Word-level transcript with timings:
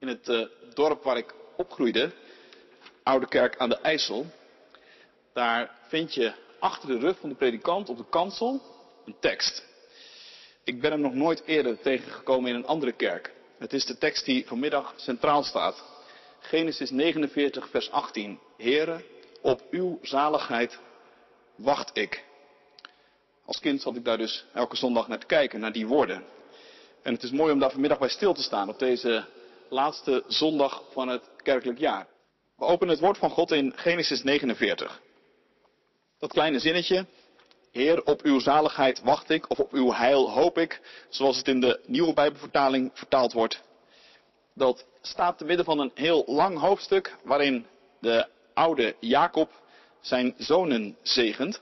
In 0.00 0.08
het 0.08 0.28
uh, 0.28 0.46
dorp 0.74 1.02
waar 1.02 1.16
ik 1.16 1.34
opgroeide, 1.56 2.12
Oude 3.02 3.28
Kerk 3.28 3.56
aan 3.56 3.68
de 3.68 3.76
IJssel, 3.76 4.26
daar 5.32 5.78
vind 5.88 6.14
je 6.14 6.32
achter 6.58 6.88
de 6.88 6.98
rug 6.98 7.18
van 7.18 7.28
de 7.28 7.34
predikant 7.34 7.88
op 7.88 7.96
de 7.96 8.08
kansel 8.10 8.62
een 9.06 9.16
tekst. 9.20 9.66
Ik 10.64 10.80
ben 10.80 10.90
hem 10.90 11.00
nog 11.00 11.14
nooit 11.14 11.42
eerder 11.44 11.80
tegengekomen 11.80 12.50
in 12.50 12.56
een 12.56 12.66
andere 12.66 12.92
kerk. 12.92 13.32
Het 13.58 13.72
is 13.72 13.84
de 13.84 13.98
tekst 13.98 14.24
die 14.24 14.46
vanmiddag 14.46 14.94
centraal 14.96 15.42
staat. 15.42 15.84
Genesis 16.38 16.90
49, 16.90 17.68
vers 17.68 17.90
18. 17.90 18.38
Heren, 18.56 19.04
op 19.40 19.62
uw 19.70 19.98
zaligheid 20.02 20.78
wacht 21.54 21.90
ik. 21.96 22.24
Als 23.44 23.60
kind 23.60 23.80
zat 23.80 23.96
ik 23.96 24.04
daar 24.04 24.18
dus 24.18 24.44
elke 24.52 24.76
zondag 24.76 25.08
naar 25.08 25.20
te 25.20 25.26
kijken, 25.26 25.60
naar 25.60 25.72
die 25.72 25.86
woorden. 25.86 26.24
En 27.02 27.12
het 27.12 27.22
is 27.22 27.30
mooi 27.30 27.52
om 27.52 27.58
daar 27.58 27.70
vanmiddag 27.70 27.98
bij 27.98 28.08
stil 28.08 28.34
te 28.34 28.42
staan 28.42 28.68
op 28.68 28.78
deze 28.78 29.26
laatste 29.70 30.24
zondag 30.26 30.82
van 30.92 31.08
het 31.08 31.30
kerkelijk 31.36 31.78
jaar. 31.78 32.06
We 32.56 32.64
openen 32.64 32.94
het 32.94 33.02
woord 33.02 33.18
van 33.18 33.30
God 33.30 33.50
in 33.50 33.72
Genesis 33.76 34.22
49. 34.22 35.00
Dat 36.18 36.32
kleine 36.32 36.58
zinnetje, 36.58 37.06
Heer, 37.72 38.04
op 38.04 38.22
uw 38.22 38.38
zaligheid 38.40 39.00
wacht 39.00 39.30
ik, 39.30 39.50
of 39.50 39.58
op 39.58 39.72
uw 39.72 39.92
heil 39.92 40.30
hoop 40.30 40.58
ik, 40.58 40.80
zoals 41.08 41.36
het 41.36 41.48
in 41.48 41.60
de 41.60 41.80
nieuwe 41.86 42.12
Bijbelvertaling 42.12 42.90
vertaald 42.94 43.32
wordt. 43.32 43.62
Dat 44.54 44.86
staat 45.00 45.38
te 45.38 45.44
midden 45.44 45.64
van 45.64 45.78
een 45.78 45.90
heel 45.94 46.24
lang 46.26 46.58
hoofdstuk 46.58 47.16
waarin 47.22 47.66
de 48.00 48.26
oude 48.54 48.94
Jacob 49.00 49.50
zijn 50.00 50.34
zonen 50.38 50.96
zegent. 51.02 51.60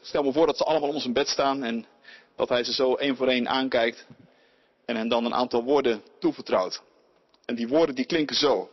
Stel 0.00 0.22
me 0.22 0.32
voor 0.32 0.46
dat 0.46 0.56
ze 0.56 0.64
allemaal 0.64 0.88
om 0.88 1.00
zijn 1.00 1.12
bed 1.12 1.28
staan 1.28 1.64
en 1.64 1.86
dat 2.36 2.48
hij 2.48 2.64
ze 2.64 2.72
zo 2.72 2.94
één 2.94 3.16
voor 3.16 3.28
één 3.28 3.48
aankijkt 3.48 4.06
en 4.84 4.96
hen 4.96 5.08
dan 5.08 5.24
een 5.24 5.34
aantal 5.34 5.62
woorden 5.62 6.02
toevertrouwt. 6.18 6.82
En 7.50 7.56
die 7.56 7.68
woorden 7.68 7.94
die 7.94 8.04
klinken 8.04 8.36
zo. 8.36 8.70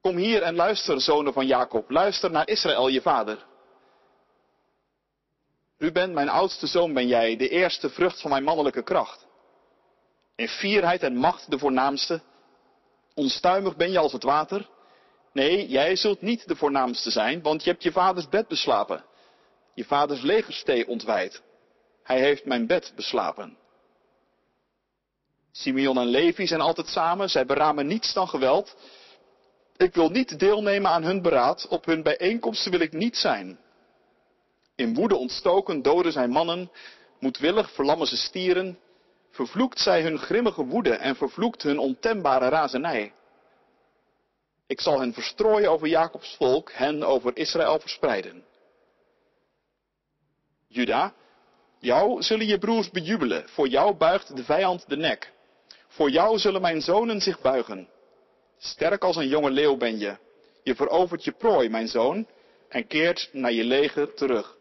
Kom 0.00 0.16
hier 0.16 0.42
en 0.42 0.54
luister, 0.54 1.00
zonen 1.00 1.32
van 1.32 1.46
Jacob. 1.46 1.90
Luister 1.90 2.30
naar 2.30 2.48
Israël, 2.48 2.88
je 2.88 3.00
vader. 3.00 3.46
U 5.78 5.92
bent 5.92 6.12
mijn 6.12 6.28
oudste 6.28 6.66
zoon, 6.66 6.92
ben 6.92 7.06
jij, 7.06 7.36
de 7.36 7.48
eerste 7.48 7.90
vrucht 7.90 8.20
van 8.20 8.30
mijn 8.30 8.44
mannelijke 8.44 8.82
kracht. 8.82 9.26
In 10.36 10.48
fierheid 10.48 11.02
en 11.02 11.16
macht 11.16 11.50
de 11.50 11.58
voornaamste. 11.58 12.20
Onstuimig 13.14 13.76
ben 13.76 13.90
je 13.90 13.98
als 13.98 14.12
het 14.12 14.22
water. 14.22 14.68
Nee, 15.32 15.68
jij 15.68 15.96
zult 15.96 16.20
niet 16.20 16.48
de 16.48 16.56
voornaamste 16.56 17.10
zijn, 17.10 17.42
want 17.42 17.64
je 17.64 17.70
hebt 17.70 17.82
je 17.82 17.92
vaders 17.92 18.28
bed 18.28 18.48
beslapen. 18.48 19.04
Je 19.74 19.84
vaders 19.84 20.20
legerstee 20.20 20.88
ontwijd. 20.88 21.42
Hij 22.02 22.20
heeft 22.20 22.44
mijn 22.44 22.66
bed 22.66 22.92
beslapen. 22.96 23.56
Simeon 25.52 25.98
en 25.98 26.06
Levi 26.06 26.46
zijn 26.46 26.60
altijd 26.60 26.86
samen, 26.86 27.28
zij 27.28 27.46
beramen 27.46 27.86
niets 27.86 28.12
dan 28.12 28.28
geweld. 28.28 28.76
Ik 29.76 29.94
wil 29.94 30.08
niet 30.08 30.38
deelnemen 30.38 30.90
aan 30.90 31.02
hun 31.02 31.22
beraad, 31.22 31.68
op 31.68 31.84
hun 31.84 32.02
bijeenkomsten 32.02 32.70
wil 32.70 32.80
ik 32.80 32.92
niet 32.92 33.16
zijn. 33.16 33.58
In 34.76 34.94
woede 34.94 35.16
ontstoken 35.16 35.82
doden 35.82 36.12
zij 36.12 36.28
mannen, 36.28 36.70
moedwillig 37.18 37.70
verlammen 37.70 38.06
ze 38.06 38.16
stieren, 38.16 38.78
vervloekt 39.30 39.78
zij 39.78 40.02
hun 40.02 40.18
grimmige 40.18 40.64
woede 40.64 40.94
en 40.94 41.16
vervloekt 41.16 41.62
hun 41.62 41.78
ontembare 41.78 42.48
razernij. 42.48 43.12
Ik 44.66 44.80
zal 44.80 45.00
hen 45.00 45.12
verstrooien 45.12 45.70
over 45.70 45.88
Jacobs 45.88 46.34
volk, 46.36 46.72
hen 46.72 47.02
over 47.02 47.36
Israël 47.36 47.80
verspreiden. 47.80 48.44
Juda, 50.68 51.14
jou 51.78 52.22
zullen 52.22 52.46
je 52.46 52.58
broers 52.58 52.90
bejubelen, 52.90 53.48
voor 53.48 53.68
jou 53.68 53.94
buigt 53.94 54.36
de 54.36 54.44
vijand 54.44 54.88
de 54.88 54.96
nek. 54.96 55.32
Voor 56.00 56.10
jou 56.10 56.38
zullen 56.38 56.60
mijn 56.60 56.80
zonen 56.80 57.20
zich 57.20 57.40
buigen. 57.40 57.88
Sterk 58.58 59.04
als 59.04 59.16
een 59.16 59.28
jonge 59.28 59.50
leeuw 59.50 59.76
ben 59.76 59.98
je. 59.98 60.16
Je 60.62 60.74
verovert 60.74 61.24
je 61.24 61.32
prooi, 61.32 61.68
mijn 61.68 61.88
zoon, 61.88 62.26
en 62.68 62.86
keert 62.86 63.28
naar 63.32 63.52
je 63.52 63.64
leger 63.64 64.14
terug. 64.14 64.56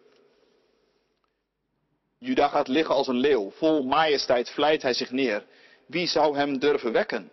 Juda 2.18 2.48
gaat 2.48 2.68
liggen 2.68 2.96
als 2.96 3.08
een 3.08 3.20
leeuw, 3.20 3.52
vol 3.52 3.84
majesteit 3.84 4.50
vlijt 4.50 4.82
hij 4.82 4.94
zich 4.94 5.12
neer. 5.12 5.46
Wie 5.86 6.08
zou 6.08 6.38
hem 6.38 6.58
durven 6.58 6.92
wekken? 6.92 7.32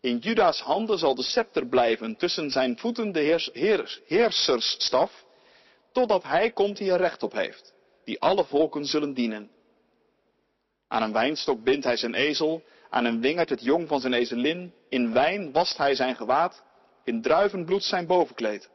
In 0.00 0.18
Juda's 0.18 0.60
handen 0.60 0.98
zal 0.98 1.14
de 1.14 1.22
scepter 1.22 1.66
blijven, 1.66 2.16
tussen 2.16 2.50
zijn 2.50 2.78
voeten 2.78 3.12
de 3.12 3.20
heers, 3.20 3.50
heers, 3.52 4.00
heersersstaf, 4.06 5.24
totdat 5.92 6.22
hij 6.22 6.50
komt 6.50 6.76
die 6.76 6.90
er 6.90 6.98
recht 6.98 7.22
op 7.22 7.32
heeft, 7.32 7.74
die 8.04 8.20
alle 8.20 8.44
volken 8.44 8.84
zullen 8.84 9.14
dienen. 9.14 9.50
Aan 10.88 11.02
een 11.02 11.12
wijnstok 11.12 11.64
bindt 11.64 11.84
hij 11.84 11.96
zijn 11.96 12.14
ezel, 12.14 12.62
aan 12.94 13.04
een 13.04 13.20
wingerd 13.20 13.48
het 13.48 13.62
jong 13.62 13.88
van 13.88 14.00
zijn 14.00 14.12
ezelin, 14.12 14.74
in 14.88 15.12
wijn 15.12 15.52
wast 15.52 15.76
hij 15.76 15.94
zijn 15.94 16.16
gewaad, 16.16 16.62
in 17.04 17.22
druivenbloed 17.22 17.82
zijn 17.82 18.06
bovenkleed. 18.06 18.70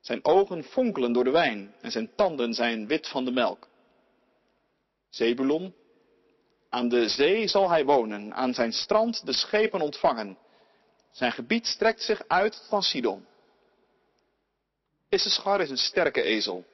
Zijn 0.00 0.24
ogen 0.24 0.64
fonkelen 0.64 1.12
door 1.12 1.24
de 1.24 1.30
wijn 1.30 1.74
en 1.80 1.90
zijn 1.90 2.14
tanden 2.14 2.54
zijn 2.54 2.86
wit 2.86 3.08
van 3.08 3.24
de 3.24 3.30
melk. 3.30 3.68
Zebulon, 5.08 5.74
aan 6.68 6.88
de 6.88 7.08
zee 7.08 7.48
zal 7.48 7.70
hij 7.70 7.84
wonen, 7.84 8.34
aan 8.34 8.54
zijn 8.54 8.72
strand 8.72 9.26
de 9.26 9.32
schepen 9.32 9.80
ontvangen. 9.80 10.38
Zijn 11.10 11.32
gebied 11.32 11.66
strekt 11.66 12.02
zich 12.02 12.24
uit 12.28 12.66
van 12.68 12.82
Sidon. 12.82 13.26
Issachar 15.08 15.60
is 15.60 15.70
een 15.70 15.76
sterke 15.76 16.22
ezel, 16.22 16.64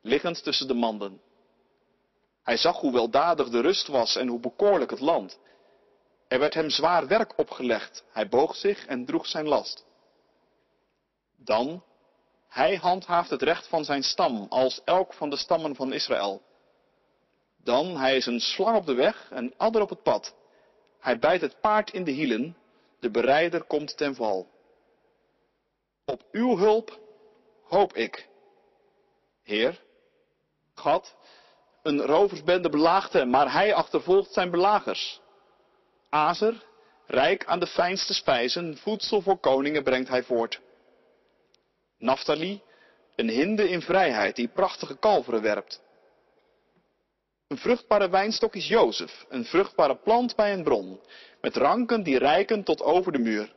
liggend 0.00 0.42
tussen 0.42 0.68
de 0.68 0.74
manden. 0.74 1.20
Hij 2.44 2.56
zag 2.56 2.80
hoe 2.80 2.92
weldadig 2.92 3.48
de 3.48 3.60
rust 3.60 3.86
was 3.86 4.16
en 4.16 4.28
hoe 4.28 4.40
bekoorlijk 4.40 4.90
het 4.90 5.00
land. 5.00 5.38
Er 6.28 6.38
werd 6.38 6.54
hem 6.54 6.70
zwaar 6.70 7.06
werk 7.06 7.38
opgelegd. 7.38 8.04
Hij 8.12 8.28
boog 8.28 8.56
zich 8.56 8.86
en 8.86 9.04
droeg 9.04 9.26
zijn 9.26 9.48
last. 9.48 9.84
Dan, 11.36 11.84
hij 12.48 12.76
handhaaft 12.76 13.30
het 13.30 13.42
recht 13.42 13.66
van 13.66 13.84
zijn 13.84 14.02
stam, 14.02 14.46
als 14.48 14.80
elk 14.84 15.14
van 15.14 15.30
de 15.30 15.36
stammen 15.36 15.74
van 15.74 15.92
Israël. 15.92 16.42
Dan, 17.56 17.96
hij 17.96 18.16
is 18.16 18.26
een 18.26 18.40
slang 18.40 18.76
op 18.76 18.86
de 18.86 18.94
weg, 18.94 19.28
een 19.30 19.54
adder 19.56 19.82
op 19.82 19.88
het 19.88 20.02
pad. 20.02 20.34
Hij 21.00 21.18
bijt 21.18 21.40
het 21.40 21.60
paard 21.60 21.92
in 21.92 22.04
de 22.04 22.10
hielen, 22.10 22.56
de 23.00 23.10
berijder 23.10 23.62
komt 23.62 23.96
ten 23.96 24.14
val. 24.14 24.48
Op 26.04 26.22
uw 26.32 26.56
hulp 26.56 27.00
hoop 27.62 27.92
ik. 27.92 28.28
Heer, 29.42 29.82
God, 30.74 31.14
een 31.84 32.00
roversbende 32.00 32.68
belaagt 32.68 33.12
hem, 33.12 33.30
maar 33.30 33.52
hij 33.52 33.74
achtervolgt 33.74 34.32
zijn 34.32 34.50
belagers. 34.50 35.20
Azer, 36.08 36.62
rijk 37.06 37.44
aan 37.44 37.60
de 37.60 37.66
fijnste 37.66 38.14
spijzen, 38.14 38.76
voedsel 38.76 39.20
voor 39.20 39.38
koningen 39.38 39.82
brengt 39.82 40.08
hij 40.08 40.22
voort. 40.22 40.60
Naphtali, 41.98 42.62
een 43.16 43.28
hinde 43.28 43.68
in 43.68 43.82
vrijheid 43.82 44.36
die 44.36 44.48
prachtige 44.48 44.96
kalveren 44.96 45.42
werpt. 45.42 45.82
Een 47.48 47.58
vruchtbare 47.58 48.08
wijnstok 48.08 48.54
is 48.54 48.68
Jozef, 48.68 49.24
een 49.28 49.44
vruchtbare 49.44 49.96
plant 49.96 50.36
bij 50.36 50.52
een 50.52 50.64
bron, 50.64 51.00
met 51.40 51.56
ranken 51.56 52.02
die 52.02 52.18
rijken 52.18 52.62
tot 52.62 52.82
over 52.82 53.12
de 53.12 53.18
muur. 53.18 53.52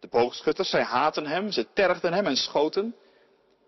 De 0.00 0.08
boogschutters, 0.08 0.70
zij 0.70 0.82
haten 0.82 1.26
hem, 1.26 1.50
ze 1.50 1.66
tergden 1.72 2.12
hem 2.12 2.26
en 2.26 2.36
schoten, 2.36 2.96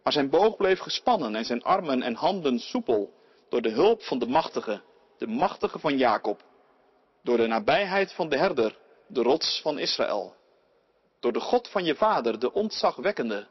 maar 0.03 0.12
zijn 0.12 0.31
boog 0.31 0.56
bleef 0.56 0.79
gespannen 0.79 1.35
en 1.35 1.45
zijn 1.45 1.62
armen 1.62 2.03
en 2.03 2.15
handen 2.15 2.59
soepel, 2.59 3.12
door 3.49 3.62
de 3.62 3.71
hulp 3.71 4.03
van 4.03 4.19
de 4.19 4.27
machtige, 4.27 4.82
de 5.19 5.27
machtige 5.27 5.78
van 5.78 5.97
Jacob, 5.97 6.43
door 7.22 7.37
de 7.37 7.47
nabijheid 7.47 8.12
van 8.12 8.28
de 8.28 8.37
herder, 8.37 8.78
de 9.06 9.22
rots 9.22 9.60
van 9.62 9.78
Israël, 9.78 10.34
door 11.21 11.32
de 11.32 11.41
God 11.41 11.69
van 11.69 11.84
je 11.84 11.94
vader, 11.94 12.38
de 12.38 12.53
ontzagwekkende. 12.53 13.47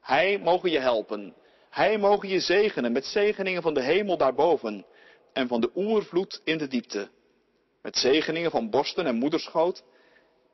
Hij 0.00 0.38
mogen 0.38 0.70
je 0.70 0.78
helpen, 0.78 1.34
hij 1.70 1.98
mogen 1.98 2.28
je 2.28 2.40
zegenen 2.40 2.92
met 2.92 3.04
zegeningen 3.04 3.62
van 3.62 3.74
de 3.74 3.82
hemel 3.82 4.16
daarboven 4.16 4.86
en 5.32 5.48
van 5.48 5.60
de 5.60 5.70
oervloed 5.74 6.40
in 6.44 6.58
de 6.58 6.68
diepte, 6.68 7.08
met 7.82 7.96
zegeningen 7.96 8.50
van 8.50 8.70
borsten 8.70 9.06
en 9.06 9.14
moederschoot. 9.14 9.82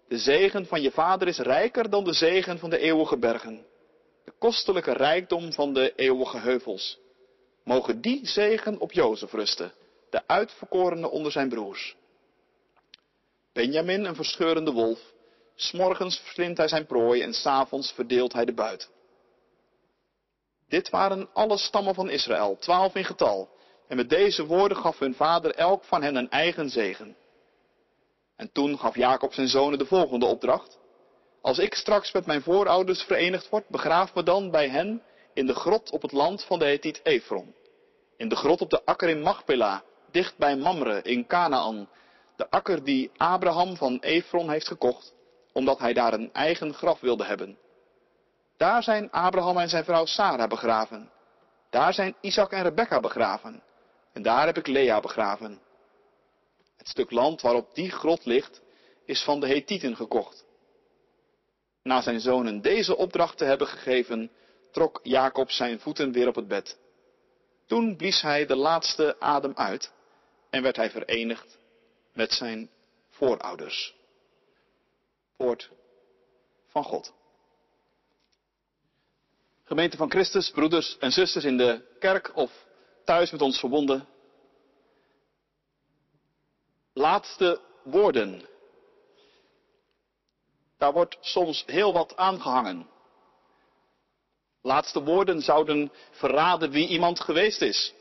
De 0.09 0.19
zegen 0.19 0.67
van 0.67 0.83
je 0.83 0.91
vader 0.91 1.29
is 1.29 1.39
rijker 1.39 1.91
dan 1.91 2.05
de 2.05 2.13
zegen 2.13 2.59
van 2.59 2.71
de 2.71 2.79
eeuwige 2.79 3.19
bergen, 3.19 3.67
de 4.25 4.33
kostelijke 4.39 4.93
rijkdom 4.93 5.53
van 5.53 5.73
de 5.73 5.93
eeuwige 5.95 6.39
heuvels. 6.39 6.99
Mogen 7.67 8.01
die 8.01 8.27
zegen 8.27 8.79
op 8.79 8.93
Jozef 8.93 9.33
rusten, 9.33 9.73
de 10.11 10.23
uitverkorene 10.27 11.11
onder 11.11 11.33
zijn 11.33 11.49
broers. 11.49 11.97
Benjamin, 13.53 14.05
een 14.05 14.15
verscheurende 14.15 14.73
wolf, 14.73 14.99
s'morgens 15.55 16.19
verslindt 16.19 16.59
hij 16.59 16.69
zijn 16.69 16.87
prooi 16.87 17.23
en 17.23 17.35
s'avonds 17.35 17.93
verdeelt 17.93 18.33
hij 18.33 18.45
de 18.45 18.53
buit. 18.53 18.91
Dit 20.69 20.91
waren 20.91 21.29
alle 21.33 21.59
stammen 21.59 21.95
van 21.95 22.11
Israël, 22.11 22.57
twaalf 22.59 22.95
in 22.95 23.05
getal. 23.05 23.49
En 23.89 23.97
met 23.97 24.09
deze 24.09 24.47
woorden 24.47 24.77
gaf 24.77 24.99
hun 24.99 25.15
vader 25.15 25.55
elk 25.55 25.85
van 25.85 26.03
hen 26.03 26.17
een 26.17 26.31
eigen 26.31 26.71
zegen. 26.71 27.17
En 28.37 28.53
toen 28.53 28.79
gaf 28.79 28.97
Jacob 28.97 29.33
zijn 29.33 29.49
zonen 29.49 29.79
de 29.79 29.87
volgende 29.87 30.27
opdracht. 30.27 30.79
Als 31.41 31.59
ik 31.59 31.75
straks 31.75 32.13
met 32.13 32.27
mijn 32.27 32.43
voorouders 32.43 33.03
verenigd 33.03 33.49
word, 33.49 33.69
begraaf 33.69 34.15
me 34.15 34.23
dan 34.23 34.51
bij 34.51 34.69
hen 34.69 35.03
in 35.37 35.47
de 35.47 35.55
grot 35.55 35.91
op 35.91 36.03
het 36.03 36.13
land 36.13 36.45
van 36.45 36.59
de 36.59 36.65
Hethiet 36.65 37.01
Efron. 37.03 37.55
In 38.17 38.29
de 38.29 38.37
grot 38.37 38.61
op 38.61 38.71
de 38.71 38.85
akker 38.85 39.09
in 39.09 39.23
Machpela, 39.23 39.83
dicht 40.11 40.37
bij 40.37 40.57
Mamre 40.57 41.03
in 41.03 41.27
Canaan, 41.27 41.89
De 42.37 42.51
akker 42.51 42.85
die 42.85 43.11
Abraham 43.17 43.77
van 43.77 43.99
Efron 44.01 44.51
heeft 44.51 44.67
gekocht, 44.67 45.15
omdat 45.53 45.79
hij 45.79 45.93
daar 45.93 46.13
een 46.13 46.33
eigen 46.33 46.75
graf 46.75 47.01
wilde 47.01 47.25
hebben. 47.25 47.59
Daar 48.57 48.83
zijn 48.83 49.11
Abraham 49.11 49.59
en 49.59 49.69
zijn 49.69 49.85
vrouw 49.85 50.05
Sarah 50.05 50.49
begraven. 50.49 51.11
Daar 51.71 51.95
zijn 51.95 52.15
Isaac 52.21 52.53
en 52.53 52.63
Rebekka 52.63 53.01
begraven. 53.01 53.63
En 54.13 54.23
daar 54.23 54.47
heb 54.47 54.57
ik 54.57 54.67
Lea 54.67 55.01
begraven. 55.01 55.61
Het 56.77 56.89
stuk 56.89 57.11
land 57.11 57.41
waarop 57.41 57.75
die 57.75 57.91
grot 57.91 58.25
ligt, 58.25 58.63
is 59.05 59.23
van 59.23 59.41
de 59.41 59.49
Hethieten 59.49 59.97
gekocht. 59.97 60.45
Na 61.83 62.03
zijn 62.03 62.21
zonen 62.21 62.61
deze 62.61 62.97
opdracht 62.97 63.39
te 63.39 63.45
hebben 63.45 63.67
gegeven, 63.67 64.31
trok 64.77 65.01
Jacob 65.03 65.51
zijn 65.51 65.81
voeten 65.81 66.13
weer 66.13 66.29
op 66.29 66.35
het 66.35 66.49
bed. 66.49 66.79
Toen 67.67 67.97
blies 67.97 68.21
hij 68.21 68.47
de 68.47 68.57
laatste 68.57 69.17
adem 69.21 69.53
uit 69.55 69.93
en 70.51 70.63
werd 70.63 70.77
hij 70.77 70.91
verenigd 70.91 71.59
met 72.13 72.33
zijn 72.33 72.71
voorouders. 73.11 73.95
Woord 75.37 75.71
van 76.67 76.85
God. 76.85 77.13
Gemeente 79.65 79.97
van 79.97 80.11
Christus, 80.11 80.51
broeders 80.51 80.99
en 80.99 81.13
zusters 81.13 81.45
in 81.45 81.57
de 81.57 81.97
kerk 81.99 82.37
of 82.37 82.67
thuis 83.05 83.31
met 83.31 83.43
ons 83.43 83.59
verbonden. 83.59 84.09
Laatste 86.93 87.61
woorden. 87.83 88.49
Daar 90.79 90.93
wordt 90.93 91.17
soms 91.21 91.63
heel 91.67 91.93
wat 91.93 92.17
aangehangen. 92.17 92.95
Laatste 94.67 95.03
woorden 95.03 95.41
zouden 95.41 95.93
verraden 96.11 96.71
wie 96.71 96.89
iemand 96.89 97.21
geweest 97.21 97.63
is. 97.63 97.95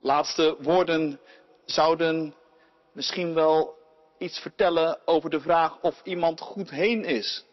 Laatste 0.00 0.56
woorden 0.58 1.20
zouden 1.64 2.34
misschien 2.92 3.34
wel 3.34 3.74
iets 4.18 4.38
vertellen 4.38 4.98
over 5.04 5.30
de 5.30 5.40
vraag 5.40 5.80
of 5.80 6.00
iemand 6.04 6.40
goed 6.40 6.70
heen 6.70 7.04
is. 7.04 7.44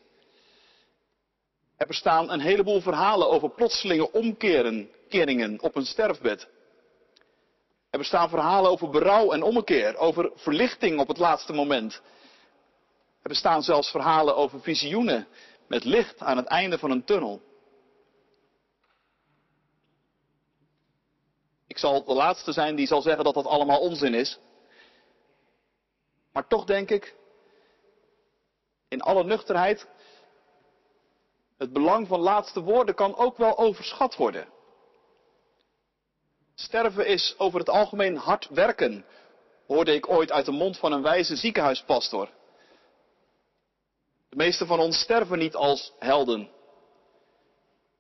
Er 1.78 1.88
bestaan 1.88 2.32
een 2.32 2.40
heleboel 2.40 2.82
verhalen 2.82 3.30
over 3.30 3.50
plotselinge 3.50 4.12
omkeringen 4.12 5.62
op 5.62 5.76
een 5.76 5.86
sterfbed. 5.86 6.48
Er 7.90 8.00
bestaan 8.00 8.30
verhalen 8.30 8.72
over 8.72 8.90
berouw 8.90 9.32
en 9.32 9.44
ommekeer, 9.44 9.98
over 9.98 10.32
verlichting 10.36 11.00
op 11.00 11.08
het 11.08 11.18
laatste 11.18 11.54
moment. 11.54 12.02
Er 13.22 13.30
bestaan 13.30 13.64
zelfs 13.64 13.92
verhalen 13.92 14.36
over 14.36 14.62
visioenen 14.62 15.28
met 15.68 15.84
licht 15.84 16.20
aan 16.20 16.38
het 16.38 16.48
einde 16.48 16.78
van 16.78 16.92
een 16.92 17.04
tunnel. 17.04 17.46
Ik 21.78 21.84
zal 21.84 22.04
de 22.04 22.14
laatste 22.14 22.52
zijn 22.52 22.76
die 22.76 22.88
zal 22.88 23.02
zeggen 23.02 23.24
dat 23.24 23.34
dat 23.34 23.46
allemaal 23.46 23.80
onzin 23.80 24.14
is. 24.14 24.40
Maar 26.34 26.48
toch 26.48 26.66
denk 26.66 26.90
ik, 26.90 27.16
in 28.88 29.02
alle 29.02 29.24
nuchterheid, 29.24 29.88
het 31.58 31.74
belang 31.74 32.08
van 32.08 32.20
laatste 32.20 32.62
woorden 32.62 32.96
kan 32.96 33.16
ook 33.16 33.38
wel 33.38 33.58
overschat 33.58 34.16
worden. 34.16 34.48
Sterven 36.56 37.08
is 37.08 37.36
over 37.38 37.60
het 37.60 37.70
algemeen 37.70 38.16
hard 38.16 38.48
werken, 38.50 39.06
hoorde 39.68 39.94
ik 39.94 40.10
ooit 40.10 40.32
uit 40.32 40.46
de 40.46 40.52
mond 40.52 40.78
van 40.78 40.92
een 40.92 41.02
wijze 41.02 41.36
ziekenhuispastor. 41.36 42.30
De 44.30 44.36
meeste 44.36 44.66
van 44.66 44.80
ons 44.80 45.00
sterven 45.00 45.38
niet 45.38 45.56
als 45.56 45.94
helden. 46.00 46.50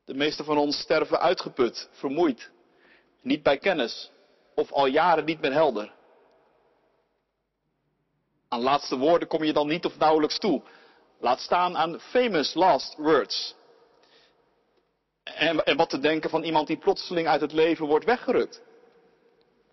De 0.05 0.13
meeste 0.13 0.43
van 0.43 0.57
ons 0.57 0.79
sterven 0.79 1.19
uitgeput, 1.19 1.89
vermoeid, 1.91 2.55
niet 3.27 3.43
bij 3.43 3.57
kennis 3.57 4.11
of 4.55 4.71
al 4.71 4.85
jaren 4.85 5.25
niet 5.25 5.41
meer 5.41 5.53
helder. 5.53 5.91
Aan 8.47 8.61
laatste 8.61 8.97
woorden 8.97 9.27
kom 9.27 9.43
je 9.43 9.53
dan 9.53 9.67
niet 9.67 9.85
of 9.85 9.97
nauwelijks 9.97 10.39
toe. 10.39 10.61
Laat 11.19 11.39
staan 11.39 11.77
aan 11.77 11.99
famous 11.99 12.53
last 12.53 12.95
words. 12.95 13.55
En, 15.23 15.63
en 15.63 15.77
wat 15.77 15.89
te 15.89 15.99
denken 15.99 16.29
van 16.29 16.43
iemand 16.43 16.67
die 16.67 16.77
plotseling 16.77 17.27
uit 17.27 17.41
het 17.41 17.51
leven 17.51 17.85
wordt 17.85 18.05
weggerukt. 18.05 18.61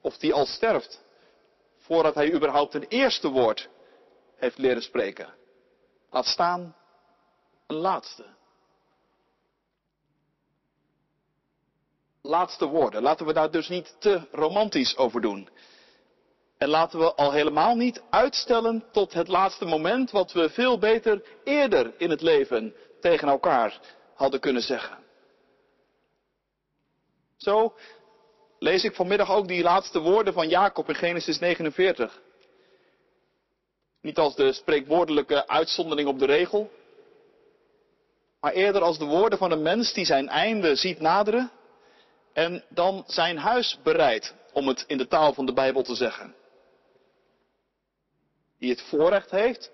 Of 0.01 0.19
die 0.19 0.35
al 0.35 0.47
sterft. 0.47 1.03
Voordat 1.79 2.15
hij 2.15 2.33
überhaupt 2.33 2.75
een 2.75 2.87
eerste 2.89 3.29
woord 3.29 3.69
heeft 4.37 4.59
leren 4.59 4.83
spreken. 4.83 5.35
Laat 6.11 6.27
staan 6.27 6.77
een 7.67 7.77
laatste. 7.77 8.25
Laatste 12.27 12.67
woorden. 12.67 13.03
Laten 13.03 13.27
we 13.27 13.33
daar 13.33 13.51
dus 13.51 13.69
niet 13.69 13.97
te 13.99 14.21
romantisch 14.33 14.97
over 14.97 15.21
doen. 15.21 15.49
En 16.59 16.69
laten 16.69 16.99
we 16.99 17.15
al 17.15 17.33
helemaal 17.33 17.75
niet 17.75 18.03
uitstellen 18.11 18.85
tot 18.93 19.13
het 19.13 19.29
laatste 19.29 19.65
moment 19.65 20.11
wat 20.11 20.33
we 20.33 20.51
veel 20.51 20.79
beter 20.79 21.23
eerder 21.45 21.95
in 21.99 22.11
het 22.11 22.21
leven 22.21 22.75
tegen 23.01 23.29
elkaar 23.29 23.81
hadden 24.15 24.41
kunnen 24.41 24.63
zeggen. 24.63 24.99
Zo 27.37 27.75
lees 28.59 28.85
ik 28.85 28.95
vanmiddag 28.95 29.31
ook 29.31 29.49
die 29.49 29.63
laatste 29.63 30.01
woorden 30.01 30.33
van 30.33 30.49
Jacob 30.49 30.89
in 30.89 30.95
Genesis 30.95 31.39
49. 31.39 32.21
Niet 34.01 34.19
als 34.19 34.35
de 34.35 34.53
spreekwoordelijke 34.53 35.49
uitzondering 35.49 36.09
op 36.09 36.19
de 36.19 36.27
regel, 36.27 36.71
maar 38.41 38.53
eerder 38.53 38.83
als 38.83 38.99
de 38.99 39.05
woorden 39.05 39.39
van 39.39 39.51
een 39.51 39.63
mens 39.63 39.93
die 39.93 40.05
zijn 40.05 40.29
einde 40.29 40.77
ziet 40.77 41.01
naderen 41.01 41.51
en 42.35 42.65
dan 42.69 43.05
zijn 43.07 43.39
huis 43.39 43.79
bereidt, 43.83 44.35
om 44.53 44.69
het 44.69 44.85
in 44.87 44.99
de 44.99 45.09
taal 45.09 45.33
van 45.33 45.47
de 45.47 45.53
Bijbel 45.53 45.83
te 45.83 45.95
zeggen. 45.95 46.35
Die 48.59 48.71
het 48.71 48.83
voorrecht 48.83 49.31
heeft 49.31 49.71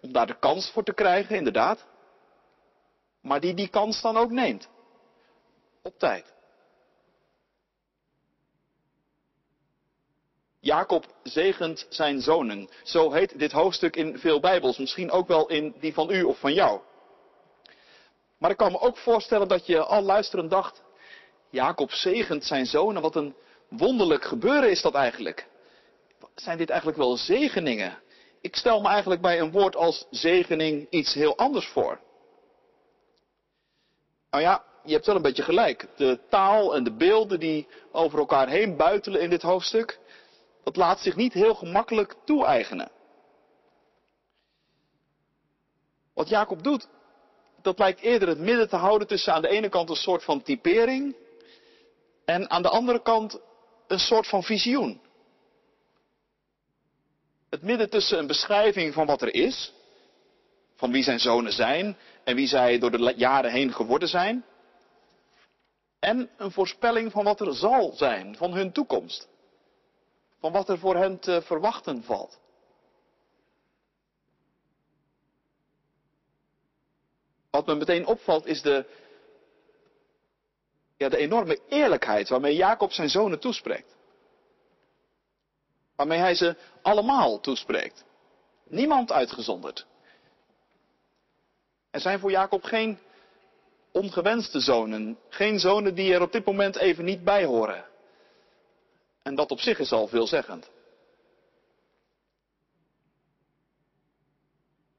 om 0.00 0.12
daar 0.12 0.26
de 0.26 0.38
kans 0.38 0.70
voor 0.70 0.84
te 0.84 0.94
krijgen, 0.94 1.36
inderdaad, 1.36 1.86
maar 3.20 3.40
die 3.40 3.54
die 3.54 3.68
kans 3.68 4.00
dan 4.00 4.16
ook 4.16 4.30
neemt. 4.30 4.68
Op 5.82 5.98
tijd. 5.98 6.32
Jacob 10.60 11.06
zegent 11.22 11.86
zijn 11.88 12.20
zonen. 12.20 12.68
Zo 12.82 13.12
heet 13.12 13.38
dit 13.38 13.52
hoofdstuk 13.52 13.96
in 13.96 14.18
veel 14.18 14.40
Bijbels, 14.40 14.78
misschien 14.78 15.10
ook 15.10 15.28
wel 15.28 15.48
in 15.48 15.74
die 15.80 15.94
van 15.94 16.10
u 16.10 16.22
of 16.22 16.38
van 16.38 16.54
jou. 16.54 16.80
Maar 18.38 18.50
ik 18.50 18.56
kan 18.56 18.72
me 18.72 18.80
ook 18.80 18.98
voorstellen 18.98 19.48
dat 19.48 19.66
je 19.66 19.84
al 19.84 20.02
luisterend 20.02 20.50
dacht, 20.50 20.83
Jacob 21.54 21.90
zegent 21.90 22.44
zijn 22.44 22.66
zonen, 22.66 23.02
wat 23.02 23.16
een 23.16 23.34
wonderlijk 23.68 24.24
gebeuren 24.24 24.70
is 24.70 24.82
dat 24.82 24.94
eigenlijk. 24.94 25.46
Zijn 26.34 26.58
dit 26.58 26.68
eigenlijk 26.68 26.98
wel 26.98 27.16
zegeningen? 27.16 27.98
Ik 28.40 28.56
stel 28.56 28.80
me 28.80 28.88
eigenlijk 28.88 29.20
bij 29.20 29.40
een 29.40 29.50
woord 29.50 29.76
als 29.76 30.06
zegening 30.10 30.86
iets 30.90 31.14
heel 31.14 31.36
anders 31.36 31.66
voor. 31.66 32.00
Nou 34.30 34.42
ja, 34.42 34.64
je 34.84 34.92
hebt 34.92 35.06
wel 35.06 35.16
een 35.16 35.22
beetje 35.22 35.42
gelijk. 35.42 35.86
De 35.96 36.20
taal 36.28 36.74
en 36.74 36.84
de 36.84 36.92
beelden 36.96 37.40
die 37.40 37.66
over 37.92 38.18
elkaar 38.18 38.48
heen 38.48 38.76
buitelen 38.76 39.20
in 39.20 39.30
dit 39.30 39.42
hoofdstuk, 39.42 39.98
dat 40.64 40.76
laat 40.76 41.00
zich 41.00 41.16
niet 41.16 41.32
heel 41.32 41.54
gemakkelijk 41.54 42.14
toe-eigenen. 42.24 42.90
Wat 46.14 46.28
Jacob 46.28 46.62
doet, 46.62 46.88
dat 47.62 47.78
lijkt 47.78 48.00
eerder 48.00 48.28
het 48.28 48.38
midden 48.38 48.68
te 48.68 48.76
houden 48.76 49.08
tussen 49.08 49.32
aan 49.32 49.42
de 49.42 49.48
ene 49.48 49.68
kant 49.68 49.90
een 49.90 49.96
soort 49.96 50.24
van 50.24 50.42
typering 50.42 51.16
en 52.24 52.50
aan 52.50 52.62
de 52.62 52.68
andere 52.68 53.02
kant 53.02 53.40
een 53.86 53.98
soort 53.98 54.26
van 54.26 54.42
visioen. 54.42 55.00
Het 57.50 57.62
midden 57.62 57.90
tussen 57.90 58.18
een 58.18 58.26
beschrijving 58.26 58.94
van 58.94 59.06
wat 59.06 59.22
er 59.22 59.34
is, 59.34 59.72
van 60.76 60.92
wie 60.92 61.02
zijn 61.02 61.20
zonen 61.20 61.52
zijn 61.52 61.96
en 62.24 62.34
wie 62.34 62.46
zij 62.46 62.78
door 62.78 62.90
de 62.90 63.12
jaren 63.16 63.50
heen 63.50 63.72
geworden 63.72 64.08
zijn, 64.08 64.44
en 66.00 66.30
een 66.36 66.50
voorspelling 66.50 67.12
van 67.12 67.24
wat 67.24 67.40
er 67.40 67.54
zal 67.54 67.92
zijn, 67.96 68.36
van 68.36 68.52
hun 68.52 68.72
toekomst 68.72 69.28
van 70.44 70.52
wat 70.52 70.68
er 70.68 70.78
voor 70.78 70.96
hen 70.96 71.18
te 71.18 71.42
verwachten 71.42 72.02
valt. 72.02 72.38
Wat 77.50 77.66
me 77.66 77.74
meteen 77.74 78.06
opvalt 78.06 78.46
is 78.46 78.62
de, 78.62 78.86
de 81.10 81.16
enorme 81.16 81.58
eerlijkheid 81.68 82.28
waarmee 82.28 82.54
Jacob 82.54 82.92
zijn 82.92 83.08
zonen 83.08 83.38
toespreekt. 83.38 83.96
Waarmee 85.96 86.18
hij 86.18 86.34
ze 86.34 86.56
allemaal 86.82 87.40
toespreekt. 87.40 88.04
Niemand 88.68 89.12
uitgezonderd. 89.12 89.86
Er 91.90 92.00
zijn 92.00 92.18
voor 92.18 92.30
Jacob 92.30 92.62
geen 92.62 92.98
ongewenste 93.92 94.60
zonen, 94.60 95.18
geen 95.28 95.58
zonen 95.58 95.94
die 95.94 96.14
er 96.14 96.22
op 96.22 96.32
dit 96.32 96.44
moment 96.44 96.76
even 96.76 97.04
niet 97.04 97.24
bij 97.24 97.44
horen. 97.44 97.84
En 99.22 99.34
dat 99.34 99.50
op 99.50 99.60
zich 99.60 99.78
is 99.78 99.92
al 99.92 100.06
veelzeggend. 100.06 100.70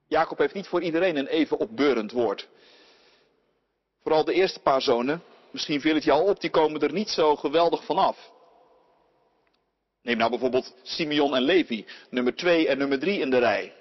Jacob 0.07 0.37
heeft 0.37 0.53
niet 0.53 0.67
voor 0.67 0.81
iedereen 0.81 1.15
een 1.15 1.27
even 1.27 1.57
opbeurend 1.57 2.11
woord. 2.11 2.47
Vooral 4.01 4.23
de 4.23 4.33
eerste 4.33 4.59
paar 4.59 4.81
zonen, 4.81 5.23
misschien 5.55 5.81
viel 5.81 5.95
het 5.95 6.09
al 6.09 6.23
op, 6.23 6.41
die 6.41 6.49
komen 6.49 6.81
er 6.81 6.93
niet 6.93 7.09
zo 7.09 7.35
geweldig 7.35 7.85
van 7.85 7.97
af. 7.97 8.31
Neem 10.01 10.17
nou 10.17 10.29
bijvoorbeeld 10.29 10.73
Simeon 10.83 11.35
en 11.35 11.41
Levi, 11.41 11.85
nummer 12.09 12.35
2 12.35 12.67
en 12.67 12.77
nummer 12.77 12.99
3 12.99 13.19
in 13.19 13.29
de 13.29 13.37
rij. 13.37 13.73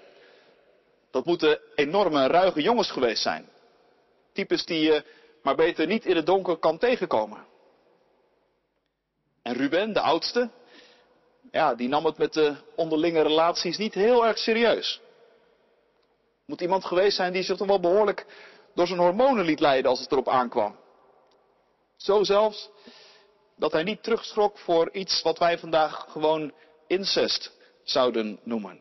Dat 1.11 1.25
moeten 1.25 1.61
enorme 1.75 2.27
ruige 2.27 2.63
jongens 2.63 2.91
geweest 2.91 3.23
zijn. 3.23 3.49
Types 4.33 4.65
die 4.65 4.81
je 4.81 5.05
maar 5.43 5.55
beter 5.55 5.87
niet 5.87 6.05
in 6.05 6.17
het 6.17 6.27
donker 6.27 6.57
kan 6.57 6.79
tegenkomen. 6.79 7.47
En 9.43 9.55
Ruben, 9.55 9.93
de 9.93 10.01
oudste, 10.01 10.51
ja, 11.51 11.75
die 11.75 11.89
nam 11.89 12.05
het 12.05 12.19
met 12.19 12.33
de 12.33 12.57
onderlinge 12.77 13.23
relaties 13.23 13.77
niet 13.77 13.95
heel 13.95 14.27
erg 14.27 14.39
serieus. 14.39 15.01
Moet 16.47 16.61
iemand 16.61 16.85
geweest 16.85 17.17
zijn 17.17 17.33
die 17.33 17.43
zich 17.43 17.57
toch 17.57 17.69
wel 17.69 17.81
behoorlijk 17.81 18.27
door 18.75 18.87
zijn 18.87 18.99
hormonen 18.99 19.45
liet 19.45 19.61
leiden 19.61 19.91
als 19.91 20.01
het 20.01 20.13
erop 20.13 20.29
aankwam. 20.29 20.83
Zo 22.05 22.25
zelfs 22.25 22.71
dat 23.57 23.73
hij 23.73 23.83
niet 23.83 24.03
terugschrok 24.03 24.59
voor 24.59 24.91
iets 24.93 25.23
wat 25.23 25.39
wij 25.39 25.59
vandaag 25.59 26.07
gewoon 26.09 26.53
incest 26.87 27.53
zouden 27.83 28.41
noemen. 28.43 28.81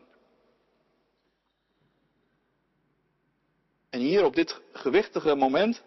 En 3.90 4.00
hier 4.00 4.24
op 4.24 4.34
dit 4.34 4.60
gewichtige 4.72 5.34
moment, 5.34 5.82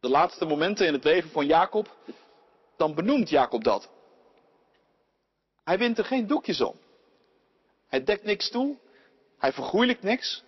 de 0.00 0.08
laatste 0.08 0.44
momenten 0.44 0.86
in 0.86 0.92
het 0.92 1.04
leven 1.04 1.30
van 1.30 1.46
Jacob, 1.46 1.96
dan 2.76 2.94
benoemt 2.94 3.28
Jacob 3.28 3.64
dat. 3.64 3.90
Hij 5.64 5.78
wint 5.78 5.98
er 5.98 6.04
geen 6.04 6.26
doekjes 6.26 6.60
om. 6.60 6.76
Hij 7.86 8.04
dekt 8.04 8.24
niks 8.24 8.50
toe. 8.50 8.78
Hij 9.38 9.52
vergoeilijkt 9.52 10.02
niks. 10.02 10.42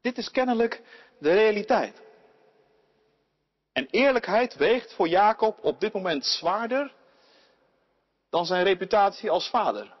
Dit 0.00 0.18
is 0.18 0.30
kennelijk 0.30 0.82
de 1.18 1.32
realiteit. 1.32 2.04
En 3.76 3.88
eerlijkheid 3.90 4.54
weegt 4.54 4.92
voor 4.92 5.08
Jacob 5.08 5.58
op 5.64 5.80
dit 5.80 5.92
moment 5.92 6.26
zwaarder 6.26 6.92
dan 8.30 8.46
zijn 8.46 8.64
reputatie 8.64 9.30
als 9.30 9.48
vader. 9.48 9.94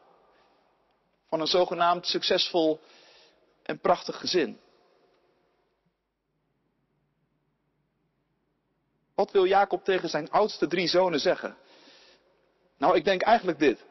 Van 1.28 1.40
een 1.40 1.46
zogenaamd 1.46 2.06
succesvol 2.06 2.80
en 3.62 3.78
prachtig 3.78 4.20
gezin. 4.20 4.60
Wat 9.14 9.30
wil 9.30 9.44
Jacob 9.44 9.84
tegen 9.84 10.08
zijn 10.08 10.30
oudste 10.30 10.66
drie 10.66 10.88
zonen 10.88 11.20
zeggen? 11.20 11.56
Nou, 12.78 12.96
ik 12.96 13.04
denk 13.04 13.22
eigenlijk 13.22 13.58
dit. 13.58 13.84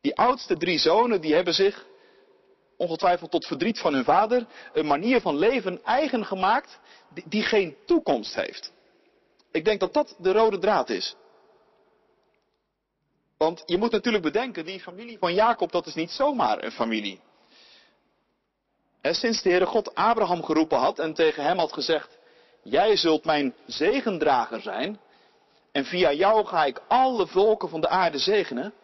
Die 0.00 0.16
oudste 0.16 0.56
drie 0.56 0.78
zonen, 0.78 1.20
die 1.20 1.34
hebben 1.34 1.54
zich, 1.54 1.86
ongetwijfeld 2.76 3.30
tot 3.30 3.46
verdriet 3.46 3.78
van 3.78 3.94
hun 3.94 4.04
vader, 4.04 4.46
een 4.72 4.86
manier 4.86 5.20
van 5.20 5.38
leven 5.38 5.84
eigen 5.84 6.24
gemaakt 6.24 6.78
die, 7.24 7.42
geen 7.42 7.76
toekomst 7.86 8.34
heeft. 8.34 8.72
Ik 9.50 9.64
denk 9.64 9.80
dat 9.80 9.92
dat 9.92 10.14
de 10.18 10.32
rode 10.32 10.58
draad 10.58 10.90
is. 10.90 11.16
Want 13.36 13.62
je 13.66 13.78
moet 13.78 13.90
natuurlijk 13.90 14.24
bedenken, 14.24 14.64
die 14.64 14.80
familie 14.80 15.18
van 15.18 15.34
Jacob, 15.34 15.72
dat 15.72 15.86
is 15.86 15.94
niet 15.94 16.10
zomaar 16.10 16.62
een 16.62 16.72
familie. 16.72 17.20
En 19.00 19.14
sinds 19.14 19.42
de 19.42 19.48
Heere 19.48 19.66
God 19.66 19.94
Abraham 19.94 20.42
geroepen 20.42 20.78
had 20.78 20.98
en 20.98 21.14
tegen 21.14 21.44
hem 21.44 21.58
had 21.58 21.72
gezegd, 21.72 22.18
jij 22.62 22.96
zult 22.96 23.24
mijn 23.24 23.54
zegendrager 23.66 24.60
zijn, 24.60 25.00
en 25.72 25.84
via 25.84 26.12
jou 26.12 26.46
ga 26.46 26.64
ik 26.64 26.82
alle 26.88 27.26
volken 27.26 27.68
van 27.68 27.80
de 27.80 27.88
aarde 27.88 28.18
zegenen. 28.18 28.74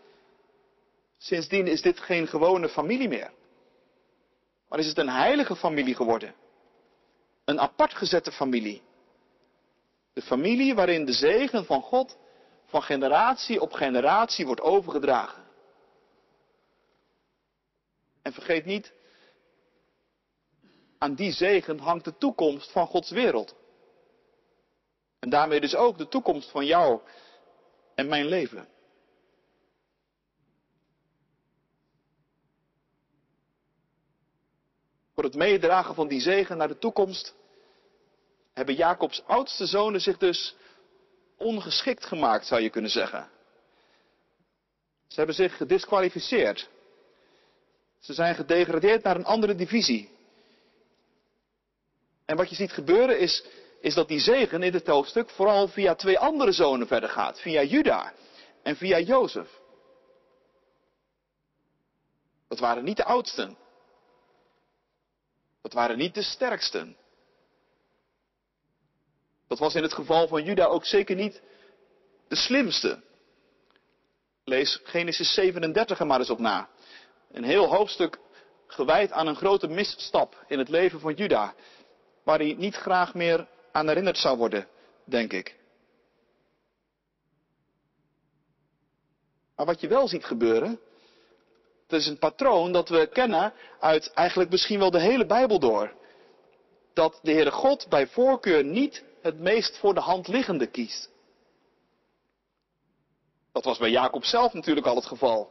Sindsdien 1.19 1.67
is 1.67 1.83
dit 1.83 2.01
geen 2.01 2.27
gewone 2.27 2.69
familie 2.69 3.09
meer. 3.09 3.31
Maar 4.71 4.79
is 4.79 4.87
het 4.87 4.99
een 4.99 5.09
heilige 5.09 5.57
familie 5.57 5.95
geworden. 5.95 6.35
Een 7.45 7.61
apart 7.61 7.95
gezette 7.95 8.33
familie. 8.33 8.83
De 10.13 10.23
familie 10.23 10.75
waarin 10.75 11.05
de 11.05 11.13
zegen 11.13 11.65
van 11.65 11.83
God 11.83 12.19
van 12.65 12.83
generatie 12.83 13.61
op 13.61 13.73
generatie 13.73 14.47
wordt 14.47 14.61
overgedragen. 14.61 15.45
En 18.23 18.33
vergeet 18.33 18.65
niet, 18.65 18.93
aan 20.99 21.15
die 21.15 21.33
zegen 21.33 21.79
hangt 21.79 22.05
de 22.05 22.17
toekomst 22.17 22.71
van 22.71 22.87
Gods 22.87 23.11
wereld. 23.11 23.55
En 25.19 25.31
daarmee 25.31 25.61
dus 25.61 25.75
ook 25.75 25.99
de 25.99 26.09
toekomst 26.09 26.51
van 26.51 26.67
jou 26.67 27.01
en 27.95 28.09
mijn 28.09 28.27
leven. 28.27 28.69
Voor 35.21 35.29
het 35.29 35.39
meedragen 35.39 35.95
van 35.95 36.09
die 36.09 36.21
zegen 36.21 36.57
naar 36.57 36.69
de 36.69 36.79
toekomst 36.79 37.35
hebben 38.53 38.75
Jacobs 38.75 39.23
oudste 39.27 39.67
zonen 39.67 40.01
zich 40.01 40.19
dus 40.19 40.55
ongeschikt 41.37 42.05
gemaakt, 42.05 42.47
zou 42.47 42.61
je 42.61 42.71
kunnen 42.71 42.91
zeggen. 42.91 43.31
Ze 45.07 45.17
hebben 45.17 45.35
zich 45.35 45.57
gedisqualificeerd. 45.57 46.69
Ze 47.99 48.13
zijn 48.13 48.35
gedegradeerd 48.35 49.03
naar 49.03 49.17
een 49.17 49.25
andere 49.25 49.55
divisie. 49.55 50.11
En 52.25 52.37
wat 52.37 52.49
je 52.49 52.55
ziet 52.57 52.73
gebeuren 52.73 53.19
is 53.19 53.45
is 53.81 53.95
dat 53.95 54.09
die 54.09 54.21
zegen 54.21 54.63
in 54.63 54.73
dit 54.73 54.87
hoofdstuk 54.87 55.31
vooral 55.31 55.69
via 55.69 55.95
twee 55.95 56.19
andere 56.19 56.53
zonen 56.53 56.87
verder 56.87 57.09
gaat. 57.09 57.41
Via 57.41 57.63
Juda 57.63 58.13
en 58.63 58.77
via 58.77 58.99
Jozef. 58.99 59.49
Dat 62.49 62.59
waren 62.59 62.85
niet 62.85 62.97
de 62.97 63.05
oudsten. 63.05 63.57
Dat 65.71 65.79
waren 65.79 65.99
niet 65.99 66.15
de 66.15 66.23
sterksten. 66.23 66.97
Dat 69.49 69.59
was 69.59 69.75
in 69.75 69.83
het 69.83 69.93
geval 69.93 70.29
van 70.29 70.45
Juda 70.45 70.65
ook 70.65 70.85
zeker 70.85 71.17
niet 71.17 71.43
de 72.29 72.37
slimste. 72.37 73.03
Lees 74.45 74.81
Genesis 74.85 75.35
37 75.35 75.99
er 75.99 76.07
maar 76.07 76.19
eens 76.19 76.31
op 76.31 76.39
na. 76.39 76.69
Een 77.33 77.45
heel 77.45 77.67
hoofdstuk 77.67 78.19
gewijd 78.67 79.13
aan 79.13 79.27
een 79.27 79.37
grote 79.37 79.69
misstap 79.69 80.45
in 80.49 80.59
het 80.59 80.69
leven 80.69 81.01
van 81.01 81.15
Juda. 81.15 81.55
Waar 82.23 82.39
hij 82.39 82.55
niet 82.59 82.75
graag 82.75 83.15
meer 83.15 83.47
aan 83.73 83.89
herinnerd 83.89 84.19
zou 84.19 84.39
worden, 84.39 84.69
denk 85.05 85.33
ik. 85.33 85.57
Maar 89.57 89.67
wat 89.67 89.81
je 89.81 89.89
wel 89.89 90.09
ziet 90.09 90.25
gebeuren, 90.25 90.81
dat 91.91 92.01
is 92.01 92.07
een 92.07 92.19
patroon 92.19 92.73
dat 92.73 92.89
we 92.89 93.07
kennen 93.07 93.53
uit 93.81 94.13
eigenlijk 94.13 94.51
misschien 94.51 94.79
wel 94.79 94.91
de 94.91 95.01
hele 95.01 95.27
Bijbel 95.27 95.59
door. 95.59 95.93
Dat 96.95 97.19
de 97.23 97.33
Heere 97.33 97.51
God 97.51 97.89
bij 97.89 98.07
voorkeur 98.07 98.65
niet 98.65 99.05
het 99.23 99.39
meest 99.39 99.79
voor 99.79 99.95
de 99.95 100.01
hand 100.01 100.29
liggende 100.29 100.67
kiest. 100.67 101.11
Dat 103.53 103.65
was 103.65 103.79
bij 103.79 103.91
Jacob 103.91 104.25
zelf 104.25 104.53
natuurlijk 104.53 104.87
al 104.87 104.95
het 104.95 105.07
geval. 105.07 105.51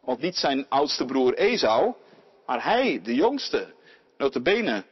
Want 0.00 0.20
niet 0.20 0.36
zijn 0.36 0.68
oudste 0.68 1.04
broer 1.04 1.34
Esau, 1.34 1.94
maar 2.46 2.64
hij, 2.64 3.00
de 3.02 3.14
jongste, 3.14 3.74
notabene, 4.16 4.84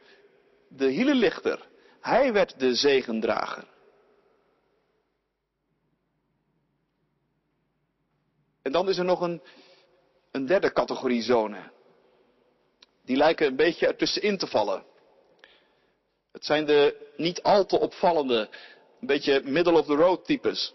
de 0.67 0.87
hielenlichter, 0.87 1.67
hij 2.01 2.33
werd 2.33 2.59
de 2.59 2.75
zegendrager. 2.75 3.63
En 8.61 8.71
dan 8.71 8.89
is 8.89 8.97
er 8.97 9.05
nog 9.05 9.21
een, 9.21 9.41
een 10.35 10.45
derde 10.45 10.71
categorie 10.71 11.21
zonen. 11.21 11.71
Die 13.05 13.17
lijken 13.17 13.47
een 13.47 13.55
beetje 13.55 13.87
ertussenin 13.87 14.37
te 14.37 14.47
vallen. 14.47 14.85
Het 16.31 16.45
zijn 16.45 16.65
de 16.65 17.11
niet 17.17 17.43
al 17.43 17.65
te 17.65 17.79
opvallende, 17.79 18.49
een 19.01 19.07
beetje 19.07 19.41
middle 19.43 19.79
of 19.79 19.85
the 19.85 19.95
road 19.95 20.25
types. 20.25 20.73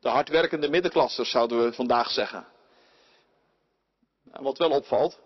De 0.00 0.08
hardwerkende 0.08 0.68
middenklassers 0.68 1.30
zouden 1.30 1.64
we 1.64 1.72
vandaag 1.72 2.10
zeggen. 2.10 2.46
En 4.30 4.42
wat 4.42 4.58
wel 4.58 4.70
opvalt, 4.70 5.18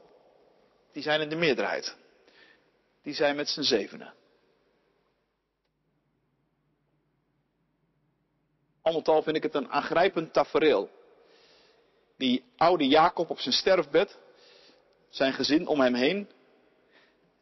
die 0.92 1.02
zijn 1.02 1.20
in 1.20 1.28
de 1.28 1.36
meerderheid. 1.36 1.96
Die 3.02 3.14
zijn 3.14 3.36
met 3.36 3.48
z'n 3.48 3.62
zevenen. 3.62 4.14
Al 8.82 8.94
met 8.94 9.08
al 9.08 9.22
vind 9.22 9.36
ik 9.36 9.42
het 9.42 9.54
een 9.54 9.70
aangrijpend 9.70 10.32
tafereel. 10.32 10.95
Die 12.16 12.44
oude 12.56 12.86
Jacob 12.86 13.30
op 13.30 13.40
zijn 13.40 13.54
sterfbed, 13.54 14.18
zijn 15.08 15.32
gezin 15.32 15.66
om 15.66 15.80
hem 15.80 15.94
heen 15.94 16.30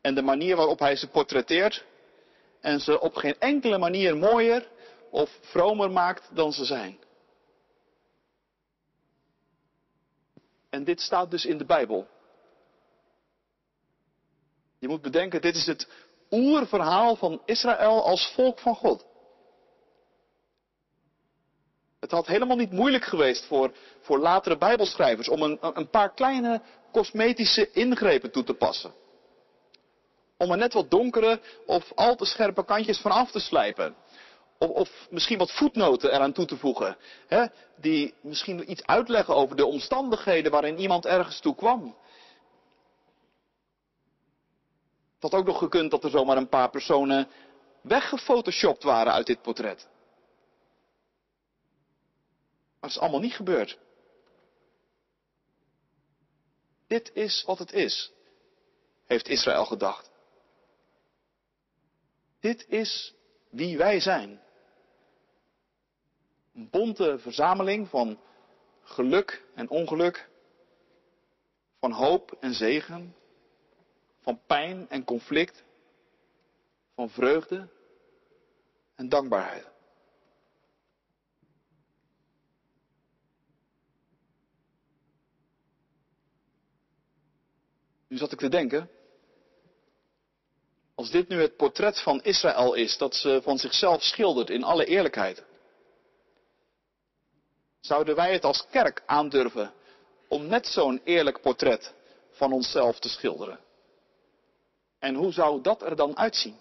en 0.01 0.15
de 0.15 0.23
manier 0.23 0.57
waarop 0.57 0.79
hij 0.79 0.97
ze 0.97 1.09
portretteert 1.09 1.85
en 2.61 2.81
ze 2.81 3.01
op 3.01 3.15
geen 3.15 3.39
enkele 3.39 3.79
manier 3.79 4.17
mooier 4.17 4.69
of 5.11 5.39
vromer 5.41 5.91
maakt 5.91 6.29
dan 6.33 6.53
ze 6.53 6.65
zijn. 6.65 6.99
En 10.71 10.85
dit 10.85 11.01
staat 11.01 11.31
dus 11.31 11.45
in 11.45 11.59
de 11.59 11.65
Bijbel. 11.65 12.07
Je 14.79 14.89
moet 14.89 15.03
bedenken, 15.03 15.41
dit 15.41 15.57
is 15.57 15.67
het 15.67 15.89
oerverhaal 16.31 17.17
van 17.17 17.43
Israël 17.45 18.05
als 18.05 18.33
volk 18.35 18.59
van 18.59 18.75
God. 18.75 19.07
Het 22.05 22.13
had 22.13 22.27
helemaal 22.27 22.57
niet 22.57 22.73
moeilijk 22.73 23.05
geweest 23.05 23.45
voor, 23.45 23.73
voor 24.01 24.19
latere 24.19 24.57
Bijbelschrijvers 24.57 25.29
om 25.29 25.43
een, 25.43 25.59
een 25.61 25.91
paar 25.91 26.15
kleine 26.15 26.61
cosmetische 26.93 27.71
ingrepen 27.71 28.31
toe 28.31 28.45
te 28.45 28.55
passen. 28.55 28.95
Om 30.37 30.51
er 30.51 30.57
net 30.57 30.73
wat 30.73 30.91
donkere 30.91 31.41
of 31.67 31.93
al 31.95 32.17
te 32.17 32.25
scherpe 32.25 32.65
kantjes 32.65 32.99
van 32.99 33.11
af 33.11 33.31
te 33.31 33.41
slijpen. 33.41 33.97
Of, 34.59 34.69
of 34.69 35.07
misschien 35.11 35.39
wat 35.39 35.53
voetnoten 35.53 36.13
eraan 36.13 36.33
toe 36.33 36.45
te 36.45 36.57
voegen. 36.57 36.97
Hè, 37.27 37.47
die 37.77 38.15
misschien 38.21 38.71
iets 38.71 38.87
uitleggen 38.87 39.35
over 39.35 39.57
de 39.57 39.67
omstandigheden 39.67 40.53
waarin 40.53 40.79
iemand 40.79 41.07
ergens 41.07 41.41
toe 41.41 41.55
kwam. 41.55 41.97
Het 45.15 45.33
had 45.33 45.35
ook 45.35 45.47
nog 45.47 45.59
gekund 45.59 45.91
dat 45.91 46.05
er 46.05 46.11
zomaar 46.11 46.37
een 46.37 46.49
paar 46.49 46.71
personen 46.71 47.29
weggefotoshopt 47.81 48.83
waren 48.83 49.13
uit 49.13 49.27
dit 49.27 49.43
portret. 49.43 49.93
Maar 52.85 52.93
het 52.93 53.03
is 53.03 53.09
allemaal 53.09 53.29
niet 53.29 53.37
gebeurd. 53.37 53.79
Dit 56.87 57.11
is 57.15 57.45
wat 57.47 57.59
het 57.59 57.73
is, 57.73 58.13
heeft 59.07 59.29
Israël 59.29 59.65
gedacht. 59.65 60.11
Dit 62.41 62.69
is 62.69 63.15
wie 63.51 63.77
wij 63.77 64.01
zijn. 64.01 64.41
Een 66.55 66.71
bonte 66.71 67.19
verzameling 67.19 67.89
van 67.89 68.21
geluk 68.83 69.45
en 69.55 69.69
ongeluk, 69.69 70.29
van 71.81 71.93
hoop 71.93 72.37
en 72.41 72.55
zegen, 72.55 73.17
van 74.21 74.41
pijn 74.47 74.89
en 74.89 75.05
conflict, 75.05 75.65
van 76.95 77.11
vreugde 77.11 77.69
en 78.95 79.09
dankbaarheid. 79.09 79.74
Nu 88.15 88.21
zat 88.21 88.33
ik 88.33 88.39
te 88.39 88.49
denken, 88.49 88.91
als 90.95 91.11
dit 91.11 91.29
nu 91.29 91.41
het 91.41 91.57
portret 91.57 92.01
van 92.01 92.23
Israël 92.23 92.75
is, 92.75 92.99
dat 92.99 93.15
ze 93.15 93.41
van 93.43 93.59
zichzelf 93.59 94.03
schildert 94.03 94.51
in 94.51 94.65
alle 94.65 94.85
eerlijkheid, 94.85 95.45
zouden 97.81 98.15
wij 98.15 98.33
het 98.33 98.45
als 98.45 98.67
kerk 98.71 99.03
aandurven 99.07 99.73
om 100.29 100.47
net 100.47 100.67
zo'n 100.67 101.01
eerlijk 101.05 101.41
portret 101.41 101.95
van 102.31 102.53
onszelf 102.53 102.99
te 102.99 103.09
schilderen? 103.09 103.61
En 104.99 105.15
hoe 105.15 105.33
zou 105.33 105.61
dat 105.63 105.83
er 105.83 105.97
dan 105.97 106.17
uitzien? 106.17 106.59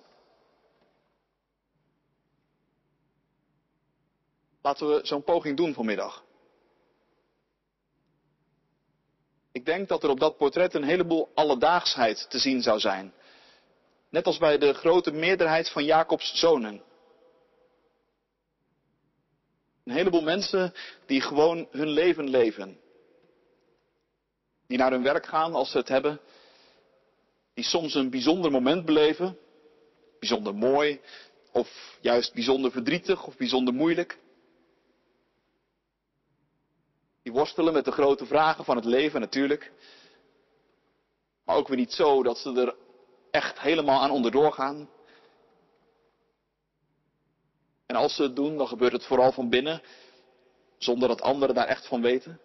Laten 4.61 4.89
we 4.89 5.05
zo'n 5.05 5.23
poging 5.23 5.57
doen 5.57 5.73
vanmiddag. 5.73 6.23
Ik 9.53 9.65
denk 9.65 9.87
dat 9.87 10.03
er 10.03 10.09
op 10.09 10.19
dat 10.19 10.37
portret 10.37 10.73
een 10.73 10.83
heleboel 10.83 11.31
alledaagsheid 11.33 12.25
te 12.29 12.39
zien 12.39 12.61
zou 12.61 12.79
zijn. 12.79 13.13
Net 14.09 14.25
als 14.25 14.37
bij 14.37 14.57
de 14.57 14.73
grote 14.73 15.11
meerderheid 15.11 15.69
van 15.69 15.85
Jacobs 15.85 16.39
zonen. 16.39 16.81
Een 19.83 19.93
heleboel 19.93 20.21
mensen 20.21 20.73
die 21.05 21.21
gewoon 21.21 21.67
hun 21.71 21.87
leven 21.87 22.29
leven. 22.29 22.79
Die 24.67 24.77
naar 24.77 24.91
hun 24.91 25.03
werk 25.03 25.25
gaan 25.25 25.53
als 25.53 25.71
ze 25.71 25.77
het 25.77 25.87
hebben. 25.87 26.19
Die 27.53 27.63
soms 27.63 27.93
een 27.93 28.09
bijzonder 28.09 28.51
moment 28.51 28.85
beleven. 28.85 29.37
Bijzonder 30.19 30.55
mooi. 30.55 31.01
Of 31.51 31.97
juist 32.01 32.33
bijzonder 32.33 32.71
verdrietig 32.71 33.27
of 33.27 33.37
bijzonder 33.37 33.73
moeilijk. 33.73 34.17
Die 37.23 37.33
worstelen 37.33 37.73
met 37.73 37.85
de 37.85 37.91
grote 37.91 38.25
vragen 38.25 38.65
van 38.65 38.75
het 38.75 38.85
leven 38.85 39.19
natuurlijk. 39.19 39.71
Maar 41.45 41.55
ook 41.55 41.67
weer 41.67 41.77
niet 41.77 41.93
zo 41.93 42.23
dat 42.23 42.37
ze 42.37 42.53
er 42.53 42.75
echt 43.31 43.59
helemaal 43.59 44.01
aan 44.01 44.11
onderdoor 44.11 44.53
gaan. 44.53 44.89
En 47.85 47.95
als 47.95 48.15
ze 48.15 48.23
het 48.23 48.35
doen, 48.35 48.57
dan 48.57 48.67
gebeurt 48.67 48.91
het 48.91 49.05
vooral 49.05 49.31
van 49.31 49.49
binnen, 49.49 49.81
zonder 50.77 51.07
dat 51.07 51.21
anderen 51.21 51.55
daar 51.55 51.67
echt 51.67 51.87
van 51.87 52.01
weten. 52.01 52.39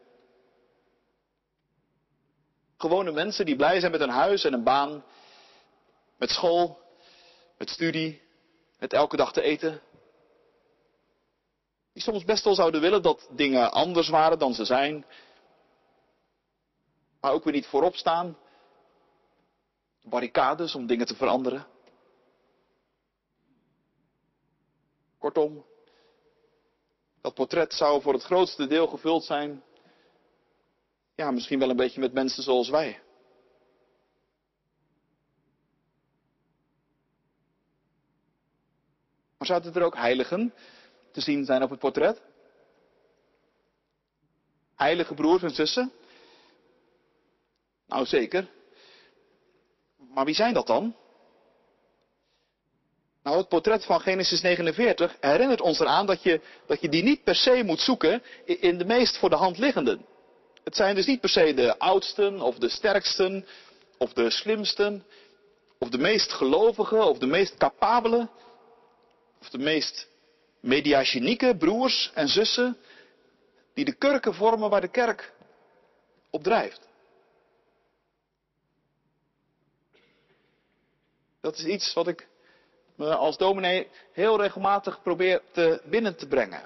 Gewone 2.76 3.12
mensen 3.12 3.46
die 3.46 3.56
blij 3.56 3.80
zijn 3.80 3.92
met 3.92 4.00
een 4.00 4.08
huis 4.08 4.44
en 4.44 4.52
een 4.52 4.62
baan, 4.62 5.04
met 6.16 6.30
school, 6.30 6.80
met 7.58 7.70
studie, 7.70 8.22
met 8.78 8.92
elke 8.92 9.16
dag 9.16 9.32
te 9.32 9.42
eten. 9.42 9.80
Die 11.98 12.06
soms 12.06 12.24
best 12.24 12.44
wel 12.44 12.54
zouden 12.54 12.80
willen 12.80 13.02
dat 13.02 13.28
dingen 13.30 13.72
anders 13.72 14.08
waren 14.08 14.38
dan 14.38 14.54
ze 14.54 14.64
zijn. 14.64 15.04
Maar 17.20 17.32
ook 17.32 17.44
weer 17.44 17.52
niet 17.52 17.66
voorop 17.66 17.96
staan. 17.96 18.38
Barricades 20.02 20.74
om 20.74 20.86
dingen 20.86 21.06
te 21.06 21.14
veranderen. 21.14 21.66
Kortom, 25.18 25.64
dat 27.20 27.34
portret 27.34 27.74
zou 27.74 28.02
voor 28.02 28.12
het 28.12 28.22
grootste 28.24 28.66
deel 28.66 28.86
gevuld 28.86 29.24
zijn. 29.24 29.62
Ja, 31.14 31.30
misschien 31.30 31.58
wel 31.58 31.70
een 31.70 31.76
beetje 31.76 32.00
met 32.00 32.12
mensen 32.12 32.42
zoals 32.42 32.68
wij. 32.68 33.00
Maar 39.38 39.46
zouden 39.46 39.74
er 39.74 39.82
ook 39.82 39.96
heiligen 39.96 40.54
te 41.12 41.20
zien 41.20 41.44
zijn 41.44 41.62
op 41.62 41.70
het 41.70 41.78
portret? 41.78 42.20
Heilige 44.76 45.14
broers 45.14 45.42
en 45.42 45.54
zussen? 45.54 45.92
Nou 47.86 48.06
zeker. 48.06 48.48
Maar 50.14 50.24
wie 50.24 50.34
zijn 50.34 50.54
dat 50.54 50.66
dan? 50.66 50.96
Nou, 53.22 53.40
het 53.40 53.48
portret 53.48 53.84
van 53.84 54.00
Genesis 54.00 54.40
49 54.40 55.16
herinnert 55.20 55.60
ons 55.60 55.80
eraan 55.80 56.06
dat 56.06 56.22
je, 56.22 56.40
dat 56.66 56.80
je 56.80 56.88
die 56.88 57.02
niet 57.02 57.24
per 57.24 57.34
se 57.34 57.62
moet 57.64 57.80
zoeken 57.80 58.22
in 58.44 58.78
de 58.78 58.84
meest 58.84 59.18
voor 59.18 59.30
de 59.30 59.36
hand 59.36 59.58
liggenden. 59.58 60.06
Het 60.64 60.76
zijn 60.76 60.94
dus 60.94 61.06
niet 61.06 61.20
per 61.20 61.28
se 61.28 61.54
de 61.54 61.78
oudsten 61.78 62.40
of 62.40 62.58
de 62.58 62.68
sterksten 62.68 63.46
of 63.98 64.12
de 64.12 64.30
slimsten 64.30 65.04
of 65.78 65.88
de 65.88 65.98
meest 65.98 66.32
gelovigen 66.32 67.04
of 67.06 67.18
de 67.18 67.26
meest 67.26 67.56
capabelen 67.56 68.30
of 69.40 69.48
de 69.50 69.58
meest 69.58 70.08
mediagenieke 70.60 71.56
broers 71.56 72.10
en 72.14 72.28
zussen 72.28 72.76
die 73.74 73.84
de 73.84 73.94
kurken 73.94 74.34
vormen 74.34 74.70
waar 74.70 74.80
de 74.80 74.90
kerk 74.90 75.32
op 76.30 76.42
drijft. 76.42 76.88
Dat 81.40 81.58
is 81.58 81.64
iets 81.64 81.94
wat 81.94 82.08
ik 82.08 82.28
me 82.94 83.14
als 83.14 83.36
dominee 83.36 83.88
heel 84.12 84.40
regelmatig 84.40 85.02
probeer 85.02 85.42
te 85.52 85.82
binnen 85.84 86.16
te 86.16 86.26
brengen. 86.26 86.62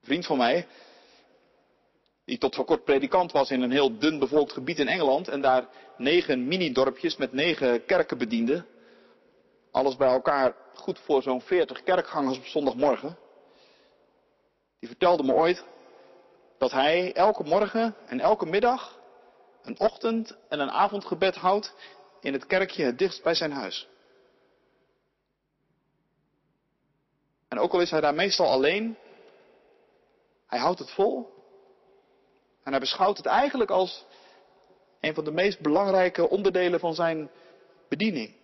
Een 0.00 0.10
vriend 0.10 0.26
van 0.26 0.38
mij, 0.38 0.66
die 2.24 2.38
tot 2.38 2.54
voor 2.54 2.64
kort 2.64 2.84
predikant 2.84 3.32
was 3.32 3.50
in 3.50 3.62
een 3.62 3.70
heel 3.70 3.98
dun 3.98 4.18
bevolkt 4.18 4.52
gebied 4.52 4.78
in 4.78 4.88
Engeland 4.88 5.28
en 5.28 5.40
daar 5.40 5.68
negen 5.96 6.46
mini-dorpjes 6.48 7.16
met 7.16 7.32
negen 7.32 7.84
kerken 7.84 8.18
bediende. 8.18 8.64
Alles 9.70 9.96
bij 9.96 10.08
elkaar 10.08 10.54
goed 10.74 10.98
voor 10.98 11.22
zo'n 11.22 11.40
veertig 11.40 11.82
kerkgangers 11.82 12.38
op 12.38 12.44
zondagmorgen. 12.44 13.18
Die 14.78 14.88
vertelde 14.88 15.22
me 15.22 15.32
ooit 15.32 15.64
dat 16.58 16.70
hij 16.70 17.12
elke 17.12 17.42
morgen 17.42 17.94
en 18.06 18.20
elke 18.20 18.46
middag 18.46 18.98
een 19.62 19.78
ochtend- 19.78 20.36
en 20.48 20.60
een 20.60 20.70
avondgebed 20.70 21.34
houdt 21.34 21.74
in 22.20 22.32
het 22.32 22.46
kerkje 22.46 22.84
het 22.84 22.98
dichtst 22.98 23.22
bij 23.22 23.34
zijn 23.34 23.52
huis. 23.52 23.88
En 27.48 27.58
ook 27.58 27.72
al 27.72 27.80
is 27.80 27.90
hij 27.90 28.00
daar 28.00 28.14
meestal 28.14 28.46
alleen, 28.46 28.96
hij 30.46 30.58
houdt 30.58 30.78
het 30.78 30.90
vol. 30.90 31.33
En 32.64 32.70
hij 32.70 32.80
beschouwt 32.80 33.16
het 33.16 33.26
eigenlijk 33.26 33.70
als 33.70 34.04
een 35.00 35.14
van 35.14 35.24
de 35.24 35.32
meest 35.32 35.60
belangrijke 35.60 36.28
onderdelen 36.28 36.80
van 36.80 36.94
zijn 36.94 37.30
bediening. 37.88 38.34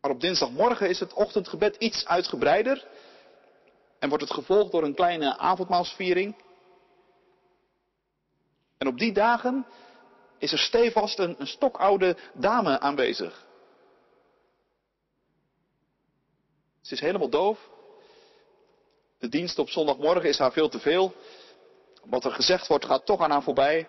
Maar 0.00 0.10
op 0.10 0.20
dinsdagmorgen 0.20 0.88
is 0.88 1.00
het 1.00 1.12
ochtendgebed 1.12 1.76
iets 1.76 2.06
uitgebreider 2.06 2.86
en 3.98 4.08
wordt 4.08 4.24
het 4.24 4.32
gevolgd 4.32 4.72
door 4.72 4.82
een 4.82 4.94
kleine 4.94 5.38
avondmaalsviering. 5.38 6.36
En 8.78 8.86
op 8.86 8.98
die 8.98 9.12
dagen 9.12 9.66
is 10.38 10.52
er 10.52 10.58
stevast 10.58 11.18
een, 11.18 11.34
een 11.38 11.46
stokoude 11.46 12.16
dame 12.34 12.80
aanwezig. 12.80 13.46
Ze 16.80 16.94
is 16.94 17.00
helemaal 17.00 17.28
doof. 17.28 17.68
De 19.26 19.32
dienst 19.32 19.58
op 19.58 19.68
zondagmorgen 19.68 20.28
is 20.28 20.38
haar 20.38 20.52
veel 20.52 20.68
te 20.68 20.78
veel. 20.78 21.14
Wat 22.04 22.24
er 22.24 22.30
gezegd 22.30 22.66
wordt 22.66 22.84
gaat 22.84 23.06
toch 23.06 23.20
aan 23.20 23.30
haar 23.30 23.42
voorbij. 23.42 23.88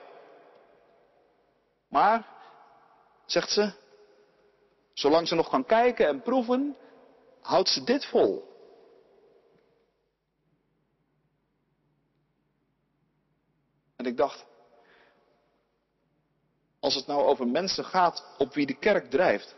Maar, 1.87 2.27
zegt 3.25 3.49
ze, 3.51 3.71
zolang 4.93 5.27
ze 5.27 5.35
nog 5.35 5.49
kan 5.49 5.65
kijken 5.65 6.07
en 6.07 6.21
proeven, 6.21 6.77
houdt 7.41 7.69
ze 7.69 7.83
dit 7.83 8.05
vol. 8.05 8.47
En 13.95 14.05
ik 14.05 14.17
dacht, 14.17 14.45
als 16.79 16.95
het 16.95 17.07
nou 17.07 17.23
over 17.23 17.47
mensen 17.47 17.85
gaat 17.85 18.25
op 18.37 18.53
wie 18.53 18.65
de 18.65 18.77
kerk 18.77 19.09
drijft, 19.09 19.55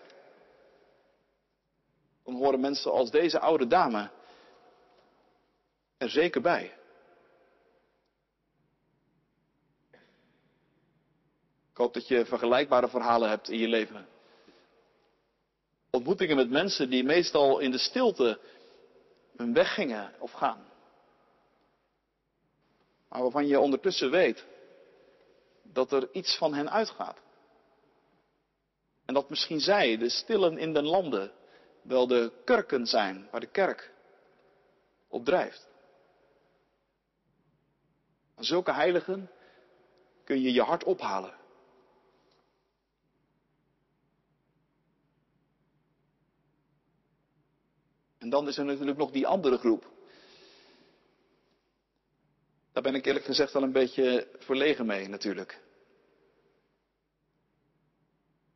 dan 2.23 2.35
horen 2.35 2.59
mensen 2.59 2.91
als 2.91 3.11
deze 3.11 3.39
oude 3.39 3.67
dame 3.67 4.17
er 5.99 6.09
zeker 6.09 6.41
bij. 6.41 6.73
Ik 11.71 11.77
hoop 11.85 11.93
dat 11.93 12.07
je 12.07 12.25
vergelijkbare 12.25 12.89
verhalen 12.89 13.29
hebt 13.29 13.49
in 13.49 13.57
je 13.57 13.67
leven. 13.67 14.07
Ontmoetingen 15.89 16.35
met 16.35 16.49
mensen 16.49 16.89
die 16.89 17.03
meestal 17.03 17.59
in 17.59 17.71
de 17.71 17.77
stilte 17.77 18.39
hun 19.35 19.53
weg 19.53 19.73
gingen 19.73 20.13
of 20.19 20.31
gaan. 20.31 20.67
Maar 23.09 23.21
waarvan 23.21 23.47
je 23.47 23.59
ondertussen 23.59 24.11
weet 24.11 24.45
dat 25.63 25.91
er 25.91 26.09
iets 26.11 26.37
van 26.37 26.53
hen 26.53 26.71
uitgaat. 26.71 27.17
En 29.05 29.13
dat 29.13 29.29
misschien 29.29 29.59
zij, 29.59 29.97
de 29.97 30.09
stillen 30.09 30.57
in 30.57 30.73
den 30.73 30.85
landen, 30.85 31.31
wel 31.81 32.07
de 32.07 32.31
kurken 32.45 32.85
zijn 32.85 33.27
waar 33.31 33.39
de 33.39 33.51
kerk 33.51 33.91
op 35.07 35.25
drijft. 35.25 35.68
Aan 38.39 38.45
zulke 38.45 38.73
heiligen 38.73 39.29
kun 40.23 40.41
je 40.41 40.51
je 40.53 40.61
hart 40.61 40.83
ophalen. 40.83 41.33
En 48.17 48.29
dan 48.29 48.47
is 48.47 48.57
er 48.57 48.65
natuurlijk 48.65 48.97
nog 48.97 49.11
die 49.11 49.27
andere 49.27 49.57
groep. 49.57 49.91
Daar 52.71 52.83
ben 52.83 52.95
ik 52.95 53.05
eerlijk 53.05 53.25
gezegd 53.25 53.53
wel 53.53 53.63
een 53.63 53.71
beetje 53.71 54.27
verlegen 54.37 54.85
mee 54.85 55.07
natuurlijk. 55.07 55.61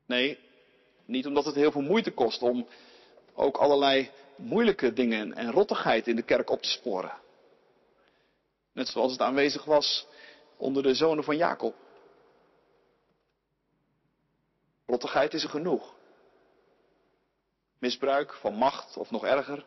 Nee, 0.05 0.39
niet 1.05 1.27
omdat 1.27 1.45
het 1.45 1.55
heel 1.55 1.71
veel 1.71 1.81
moeite 1.81 2.11
kost 2.11 2.41
om 2.41 2.67
ook 3.33 3.57
allerlei 3.57 4.11
moeilijke 4.35 4.93
dingen 4.93 5.33
en 5.33 5.51
rottigheid 5.51 6.07
in 6.07 6.15
de 6.15 6.23
kerk 6.23 6.49
op 6.49 6.61
te 6.61 6.69
sporen. 6.69 7.21
Net 8.73 8.87
zoals 8.87 9.11
het 9.11 9.21
aanwezig 9.21 9.65
was 9.65 10.07
onder 10.57 10.83
de 10.83 10.93
zonen 10.93 11.23
van 11.23 11.37
Jacob. 11.37 11.75
Rottigheid 14.85 15.33
is 15.33 15.43
er 15.43 15.49
genoeg. 15.49 15.95
Misbruik 17.79 18.33
van 18.33 18.53
macht 18.53 18.97
of 18.97 19.11
nog 19.11 19.25
erger. 19.25 19.65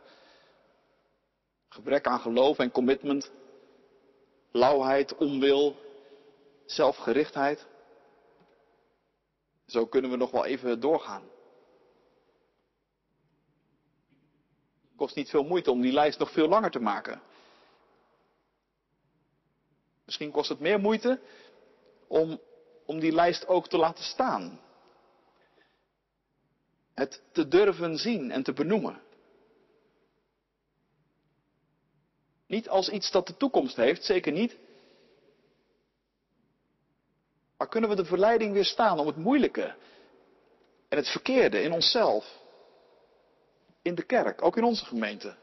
Gebrek 1.68 2.06
aan 2.06 2.20
geloof 2.20 2.58
en 2.58 2.70
commitment. 2.70 3.30
Lauwheid, 4.52 5.16
onwil, 5.16 5.76
zelfgerichtheid. 6.66 7.66
Zo 9.66 9.86
kunnen 9.86 10.10
we 10.10 10.16
nog 10.16 10.30
wel 10.30 10.44
even 10.44 10.80
doorgaan. 10.80 11.22
Het 14.82 14.96
kost 14.96 15.16
niet 15.16 15.30
veel 15.30 15.44
moeite 15.44 15.70
om 15.70 15.80
die 15.80 15.92
lijst 15.92 16.18
nog 16.18 16.30
veel 16.30 16.48
langer 16.48 16.70
te 16.70 16.80
maken. 16.80 17.22
Misschien 20.06 20.30
kost 20.30 20.48
het 20.48 20.60
meer 20.60 20.80
moeite 20.80 21.20
om, 22.06 22.40
om 22.84 23.00
die 23.00 23.12
lijst 23.12 23.46
ook 23.46 23.68
te 23.68 23.76
laten 23.76 24.04
staan. 24.04 24.60
Het 26.94 27.22
te 27.32 27.48
durven 27.48 27.98
zien 27.98 28.30
en 28.30 28.42
te 28.42 28.52
benoemen. 28.52 29.02
Niet 32.46 32.68
als 32.68 32.88
iets 32.88 33.10
dat 33.10 33.26
de 33.26 33.36
toekomst 33.36 33.76
heeft, 33.76 34.04
zeker 34.04 34.32
niet. 34.32 34.56
Maar 37.56 37.68
kunnen 37.68 37.90
we 37.90 37.96
de 37.96 38.04
verleiding 38.04 38.52
weerstaan 38.52 38.98
om 38.98 39.06
het 39.06 39.16
moeilijke 39.16 39.74
en 40.88 40.96
het 40.96 41.08
verkeerde 41.08 41.62
in 41.62 41.72
onszelf, 41.72 42.40
in 43.82 43.94
de 43.94 44.04
kerk, 44.04 44.42
ook 44.42 44.56
in 44.56 44.64
onze 44.64 44.84
gemeente, 44.84 45.36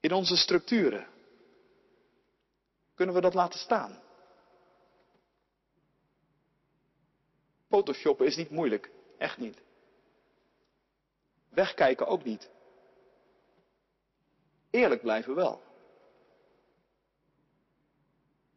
in 0.00 0.12
onze 0.12 0.36
structuren, 0.36 1.06
kunnen 2.94 3.14
we 3.14 3.20
dat 3.20 3.34
laten 3.34 3.58
staan? 3.58 4.02
Photoshoppen 7.68 8.26
is 8.26 8.36
niet 8.36 8.50
moeilijk, 8.50 8.90
echt 9.18 9.38
niet. 9.38 9.62
Wegkijken 11.48 12.06
ook 12.06 12.24
niet. 12.24 12.50
Eerlijk 14.70 15.00
blijven 15.00 15.34
wel. 15.34 15.62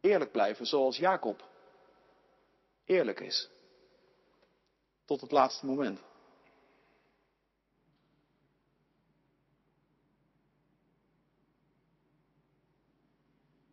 Eerlijk 0.00 0.32
blijven 0.32 0.66
zoals 0.66 0.96
Jacob 0.96 1.44
eerlijk 2.86 3.20
is. 3.20 3.50
Tot 5.04 5.20
het 5.20 5.30
laatste 5.30 5.66
moment. 5.66 6.00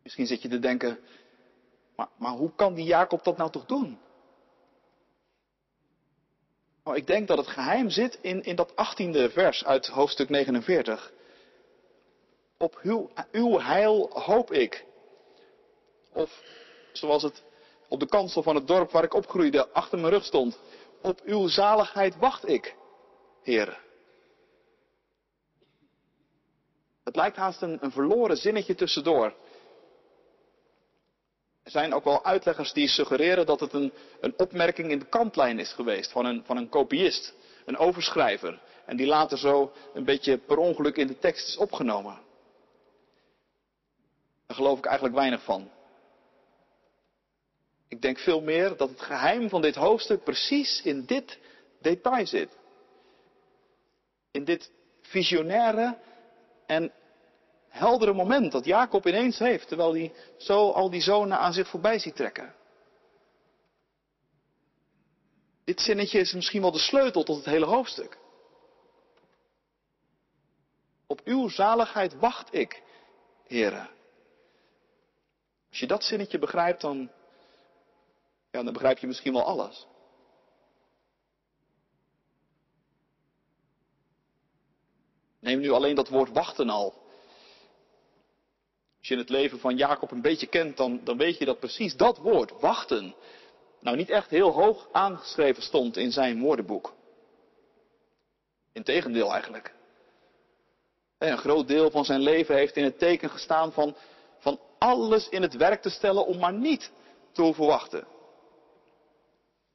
Misschien 0.04 0.28
zit 0.28 0.42
je 0.42 0.48
te 0.48 0.60
denken, 0.60 1.00
maar, 1.96 2.08
maar 2.18 2.32
hoe 2.32 2.52
kan 2.56 2.74
die 2.74 2.86
Jacob 2.86 3.24
dat 3.24 3.38
nou 3.38 3.52
toch 3.52 3.66
doen? 3.66 4.00
Nou, 6.84 6.98
ik 6.98 7.08
denk 7.08 7.28
dat 7.28 7.38
het 7.38 7.48
geheim 7.48 7.90
zit 7.90 8.20
in, 8.22 8.44
in 8.44 8.56
dat 8.56 8.76
achttiende 8.76 9.30
vers 9.30 9.66
uit 9.66 9.88
hoofdstuk 9.88 10.30
49. 10.30 11.14
Op 12.58 12.80
uw, 12.82 13.10
uw 13.32 13.60
heil 13.60 14.10
hoop 14.10 14.52
ik. 14.52 14.86
Of 16.14 16.42
zoals 16.92 17.24
het 17.24 17.44
op 17.88 18.00
de 18.00 18.08
kansel 18.08 18.44
van 18.44 18.56
het 18.56 18.68
dorp 18.68 18.92
waar 18.92 19.04
ik 19.04 19.14
opgroeide 19.14 19.70
achter 19.70 20.00
mijn 20.00 20.14
rug 20.14 20.26
stond. 20.26 20.60
Op 21.02 21.22
uw 21.26 21.48
zaligheid 21.48 22.16
wacht 22.16 22.48
ik, 22.48 22.76
heren. 23.44 23.78
Het 27.04 27.16
lijkt 27.16 27.38
haast 27.38 27.62
een, 27.62 27.78
een 27.82 27.92
verloren 27.92 28.38
zinnetje 28.38 28.76
tussendoor. 28.76 29.36
Er 31.64 31.72
zijn 31.72 31.94
ook 31.94 32.04
wel 32.04 32.26
uitleggers 32.26 32.74
die 32.74 32.88
suggereren 32.88 33.46
dat 33.46 33.60
het 33.60 33.74
een, 33.74 33.94
een 34.20 34.34
opmerking 34.38 34.92
in 34.92 35.00
de 35.00 35.06
kantlijn 35.06 35.60
is 35.60 35.74
geweest 35.74 36.12
van 36.12 36.26
een, 36.26 36.44
van 36.46 36.58
een 36.58 36.70
kopiist, 36.70 37.34
een 37.66 37.78
overschrijver. 37.78 38.60
En 38.86 38.98
die 38.98 39.08
later 39.08 39.38
zo 39.38 39.72
een 39.94 40.04
beetje 40.04 40.38
per 40.38 40.58
ongeluk 40.58 40.98
in 40.98 41.08
de 41.08 41.20
tekst 41.20 41.48
is 41.48 41.58
opgenomen. 41.58 42.20
Daar 44.48 44.58
geloof 44.58 44.78
ik 44.78 44.86
eigenlijk 44.86 45.16
weinig 45.16 45.44
van. 45.44 45.70
Ik 47.88 48.02
denk 48.02 48.20
veel 48.20 48.42
meer 48.42 48.78
dat 48.78 48.90
het 48.90 49.02
geheim 49.02 49.50
van 49.50 49.62
dit 49.62 49.76
hoofdstuk 49.76 50.24
precies 50.24 50.82
in 50.82 51.06
dit 51.06 51.40
detail 51.82 52.28
zit. 52.28 52.58
In 54.32 54.44
dit 54.44 54.72
visionaire 55.02 55.98
en 56.66 56.92
heldere 57.74 58.14
moment 58.14 58.52
dat 58.52 58.66
Jacob 58.66 59.08
ineens 59.08 59.38
heeft, 59.38 59.68
terwijl 59.68 59.94
hij 59.94 60.14
zo 60.38 60.70
al 60.72 60.90
die 60.90 61.02
zonen 61.02 61.40
aan 61.40 61.54
zich 61.54 61.68
voorbij 61.68 62.00
ziet 62.00 62.16
trekken. 62.16 62.56
Dit 65.64 65.82
zinnetje 65.82 66.20
is 66.20 66.34
misschien 66.34 66.62
wel 66.62 66.72
de 66.72 66.80
sleutel 66.80 67.24
tot 67.24 67.36
het 67.36 67.46
hele 67.46 67.66
hoofdstuk. 67.66 68.18
Op 71.08 71.22
uw 71.24 71.50
zaligheid 71.50 72.20
wacht 72.20 72.54
ik, 72.54 72.84
heren. 73.48 73.90
Als 75.70 75.80
je 75.80 75.88
dat 75.88 76.04
zinnetje 76.04 76.40
begrijpt, 76.40 76.82
dan, 76.82 77.12
ja, 78.52 78.64
dan 78.64 78.74
begrijp 78.74 78.98
je 78.98 79.08
misschien 79.08 79.34
wel 79.34 79.46
alles. 79.46 79.88
Neem 85.40 85.60
nu 85.60 85.70
alleen 85.70 85.96
dat 85.96 86.10
woord 86.10 86.32
wachten 86.32 86.70
al. 86.70 87.03
Als 89.04 89.12
je 89.12 89.18
het 89.18 89.30
leven 89.30 89.60
van 89.60 89.76
Jacob 89.76 90.12
een 90.12 90.22
beetje 90.22 90.48
kent, 90.48 90.78
dan, 90.78 91.02
dan 91.04 91.18
weet 91.18 91.38
je 91.38 91.46
dat 91.46 91.60
precies 91.60 91.96
dat 91.96 92.18
woord, 92.18 92.60
wachten, 92.60 93.16
nou 93.80 93.98
niet 93.98 94.10
echt 94.10 94.30
heel 94.30 94.52
hoog 94.52 94.88
aangeschreven 94.92 95.64
stond 95.64 95.98
in 95.98 96.12
zijn 96.12 96.42
woordenboek. 96.42 96.94
Integendeel 98.74 99.32
eigenlijk. 99.32 99.74
Een 101.18 101.38
groot 101.38 101.68
deel 101.68 101.92
van 101.92 102.06
zijn 102.06 102.20
leven 102.20 102.56
heeft 102.56 102.76
in 102.76 102.84
het 102.84 103.00
teken 103.00 103.30
gestaan 103.30 103.74
van, 103.74 103.96
van 104.40 104.60
alles 104.78 105.30
in 105.30 105.42
het 105.42 105.56
werk 105.56 105.82
te 105.82 105.90
stellen 105.90 106.26
om 106.26 106.40
maar 106.40 106.54
niet 106.54 106.92
te 107.32 107.42
hoeven 107.42 107.66
wachten. 107.66 108.08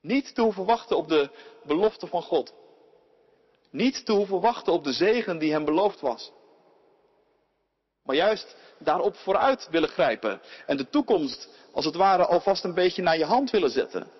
Niet 0.01 0.35
te 0.35 0.43
hoeven 0.43 0.64
wachten 0.64 0.97
op 0.97 1.09
de 1.09 1.31
belofte 1.64 2.07
van 2.07 2.23
God. 2.23 2.55
Niet 3.71 4.05
te 4.07 4.12
hoeven 4.12 4.41
wachten 4.41 4.73
op 4.73 4.85
de 4.85 4.93
zegen 4.93 5.38
die 5.38 5.53
hem 5.53 5.64
beloofd 5.64 6.01
was. 6.01 6.33
Maar 8.03 8.17
juist 8.17 8.57
daarop 8.79 9.17
vooruit 9.17 9.69
willen 9.71 9.88
grijpen. 9.88 10.41
En 10.67 10.77
de 10.77 10.88
toekomst, 10.88 11.49
als 11.73 11.85
het 11.85 11.95
ware, 11.95 12.27
alvast 12.27 12.64
een 12.64 12.75
beetje 12.75 13.03
naar 13.03 13.19
je 13.19 13.25
hand 13.25 13.51
willen 13.51 13.71
zetten. 13.71 14.11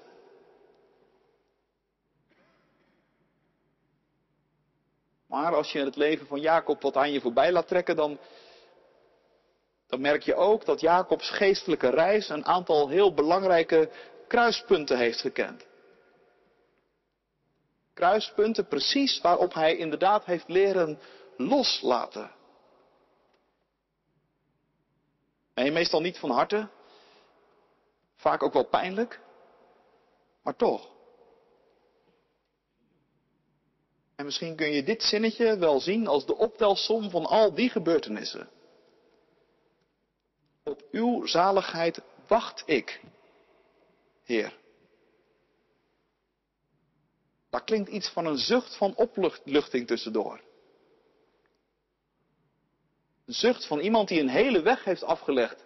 Maar 5.29 5.55
als 5.55 5.73
je 5.73 5.85
het 5.85 5.97
leven 5.97 6.27
van 6.27 6.41
Jacob 6.41 6.83
wat 6.83 6.97
aan 6.97 7.13
je 7.13 7.21
voorbij 7.21 7.53
laat 7.53 7.69
trekken, 7.69 7.97
dan, 7.97 8.19
dan 9.87 10.01
merk 10.01 10.23
je 10.23 10.35
ook 10.35 10.65
dat 10.65 10.81
Jacobs 10.81 11.31
geestelijke 11.31 11.89
reis 11.89 12.29
een 12.29 12.47
aantal 12.47 12.89
heel 12.89 13.15
belangrijke 13.15 13.91
kruispunten 14.29 14.99
heeft 14.99 15.21
gekend. 15.21 15.67
kruispunten 17.95 18.67
precies 18.67 19.21
waarop 19.21 19.55
hij 19.55 19.77
inderdaad 19.77 20.25
heeft 20.25 20.49
leren 20.49 20.99
loslaten. 21.37 22.31
Nee, 25.59 25.71
meestal 25.71 26.01
niet 26.01 26.19
van 26.19 26.31
harte. 26.31 26.69
Vaak 28.17 28.43
ook 28.43 28.53
wel 28.53 28.65
pijnlijk. 28.65 29.21
Maar 30.43 30.57
toch. 30.57 30.91
En 34.17 34.25
misschien 34.25 34.57
kun 34.57 34.71
je 34.71 34.83
dit 34.83 35.03
zinnetje 35.03 35.59
wel 35.59 35.81
zien 35.81 36.07
als 36.07 36.27
de 36.27 36.37
optelsom 36.37 37.11
van 37.11 37.27
al 37.27 37.55
die 37.55 37.71
gebeurtenissen. 37.71 38.49
Op 40.65 40.83
uw 40.91 41.27
zaligheid 41.27 42.01
wacht 42.27 42.63
ik, 42.67 43.01
Heer. 44.25 44.59
Daar 47.51 47.65
klinkt 47.65 47.89
iets 47.89 48.09
van 48.09 48.27
een 48.27 48.39
zucht 48.39 48.77
van 48.77 48.95
opluchting 48.95 49.87
tussendoor. 49.87 50.41
Zucht 53.29 53.67
van 53.67 53.79
iemand 53.79 54.09
die 54.09 54.21
een 54.21 54.29
hele 54.29 54.63
weg 54.63 54.85
heeft 54.85 55.03
afgelegd. 55.03 55.65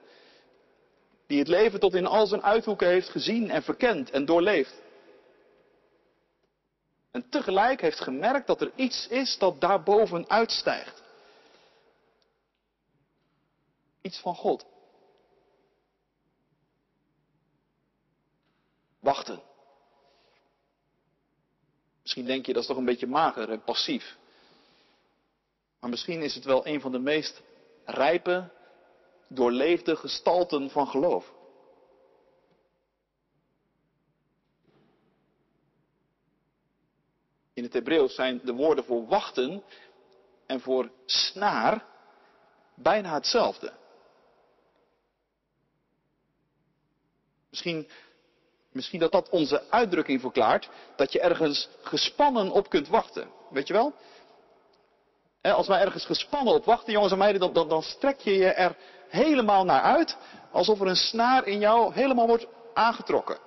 Die 1.26 1.38
het 1.38 1.48
leven 1.48 1.80
tot 1.80 1.94
in 1.94 2.06
al 2.06 2.26
zijn 2.26 2.42
uithoeken 2.42 2.88
heeft 2.88 3.08
gezien 3.08 3.50
en 3.50 3.62
verkend 3.62 4.10
en 4.10 4.24
doorleefd. 4.24 4.82
En 7.10 7.28
tegelijk 7.28 7.80
heeft 7.80 8.00
gemerkt 8.00 8.46
dat 8.46 8.60
er 8.60 8.72
iets 8.74 9.08
is 9.08 9.38
dat 9.38 9.60
daarboven 9.60 10.28
uitstijgt. 10.28 11.02
Iets 14.00 14.18
van 14.18 14.34
God. 14.34 14.66
Wachten. 19.00 19.42
Misschien 22.02 22.24
denk 22.24 22.46
je 22.46 22.52
dat 22.52 22.62
is 22.62 22.68
toch 22.68 22.76
een 22.76 22.84
beetje 22.84 23.06
mager 23.06 23.50
en 23.50 23.64
passief. 23.64 24.16
Maar 25.80 25.90
misschien 25.90 26.22
is 26.22 26.34
het 26.34 26.44
wel 26.44 26.66
een 26.66 26.80
van 26.80 26.92
de 26.92 26.98
meest 26.98 27.42
rijpe, 27.84 28.50
doorleefde 29.28 29.96
gestalten 29.96 30.70
van 30.70 30.86
geloof. 30.86 31.32
In 37.54 37.62
het 37.62 37.72
Hebreeuws 37.72 38.14
zijn 38.14 38.40
de 38.44 38.52
woorden 38.52 38.84
voor 38.84 39.06
wachten 39.06 39.62
en 40.46 40.60
voor 40.60 40.90
snaar 41.06 41.84
bijna 42.74 43.14
hetzelfde. 43.14 43.72
Misschien, 47.50 47.88
misschien 48.72 49.00
dat 49.00 49.12
dat 49.12 49.28
onze 49.28 49.70
uitdrukking 49.70 50.20
verklaart 50.20 50.68
dat 50.96 51.12
je 51.12 51.20
ergens 51.20 51.68
gespannen 51.82 52.50
op 52.50 52.68
kunt 52.68 52.88
wachten. 52.88 53.30
Weet 53.50 53.66
je 53.66 53.72
wel? 53.72 53.94
Als 55.42 55.66
wij 55.66 55.80
ergens 55.80 56.04
gespannen 56.04 56.54
op 56.54 56.64
wachten, 56.64 56.92
jongens 56.92 57.12
en 57.12 57.18
meiden, 57.18 57.52
dan, 57.52 57.68
dan, 57.68 57.82
strek 57.82 58.20
je 58.20 58.32
je 58.32 58.46
er 58.46 58.76
helemaal 59.08 59.64
naar 59.64 59.80
uit, 59.80 60.16
alsof 60.50 60.80
er 60.80 60.86
een 60.86 60.96
snaar 60.96 61.46
in 61.46 61.58
jou 61.58 61.92
helemaal 61.92 62.26
wordt 62.26 62.46
aangetrokken. 62.74 63.38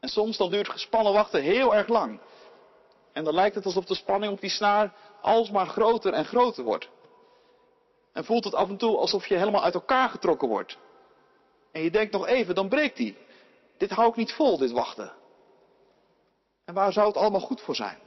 En 0.00 0.08
soms 0.08 0.36
dan 0.36 0.50
duurt 0.50 0.68
gespannen 0.68 1.12
wachten 1.12 1.42
heel 1.42 1.74
erg 1.74 1.88
lang. 1.88 2.20
En 3.12 3.24
dan 3.24 3.34
lijkt 3.34 3.54
het 3.54 3.64
alsof 3.64 3.84
de 3.84 3.94
spanning 3.94 4.32
op 4.32 4.40
die 4.40 4.50
snaar 4.50 4.92
alsmaar 5.20 5.66
groter 5.66 6.12
en 6.12 6.24
groter 6.24 6.64
wordt. 6.64 6.88
En 8.12 8.24
voelt 8.24 8.44
het 8.44 8.54
af 8.54 8.68
en 8.68 8.76
toe 8.76 8.96
alsof 8.96 9.26
je 9.26 9.36
helemaal 9.36 9.62
uit 9.62 9.74
elkaar 9.74 10.08
getrokken 10.08 10.48
wordt. 10.48 10.78
En 11.72 11.82
je 11.82 11.90
denkt 11.90 12.12
nog 12.12 12.26
even, 12.26 12.54
dan 12.54 12.68
breekt 12.68 12.96
die. 12.96 13.16
Dit 13.78 13.90
hou 13.90 14.08
ik 14.08 14.16
niet 14.16 14.32
vol, 14.32 14.58
dit 14.58 14.70
wachten. 14.70 15.12
En 16.64 16.74
waar 16.74 16.92
zou 16.92 17.06
het 17.06 17.16
allemaal 17.16 17.40
goed 17.40 17.60
voor 17.60 17.74
zijn? 17.74 17.98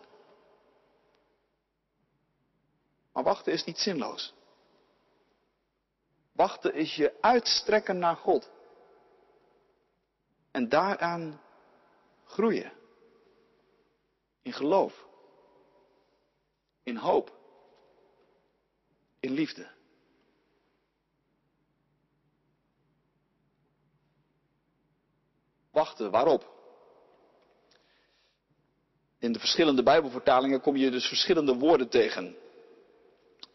Maar 3.15 3.23
wachten 3.23 3.53
is 3.53 3.63
niet 3.63 3.77
zinloos. 3.77 4.33
Wachten 6.31 6.73
is 6.73 6.95
je 6.95 7.13
uitstrekken 7.21 7.97
naar 7.97 8.15
God. 8.15 8.51
En 10.51 10.69
daaraan 10.69 11.41
groeien. 12.25 12.71
In 14.41 14.53
geloof. 14.53 15.05
In 16.83 16.95
hoop. 16.95 17.37
In 19.19 19.31
liefde. 19.31 19.71
Wachten, 25.71 26.11
waarop? 26.11 26.53
In 29.19 29.31
de 29.31 29.39
verschillende 29.39 29.83
Bijbelvertalingen 29.83 30.61
kom 30.61 30.75
je 30.75 30.91
dus 30.91 31.07
verschillende 31.07 31.55
woorden 31.55 31.89
tegen. 31.89 32.43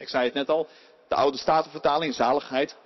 Ik 0.01 0.09
zei 0.09 0.25
het 0.25 0.35
net 0.35 0.49
al, 0.49 0.69
de 1.09 1.15
oude 1.15 1.39
statenvertaling, 1.39 2.15
zaligheid. 2.15 2.77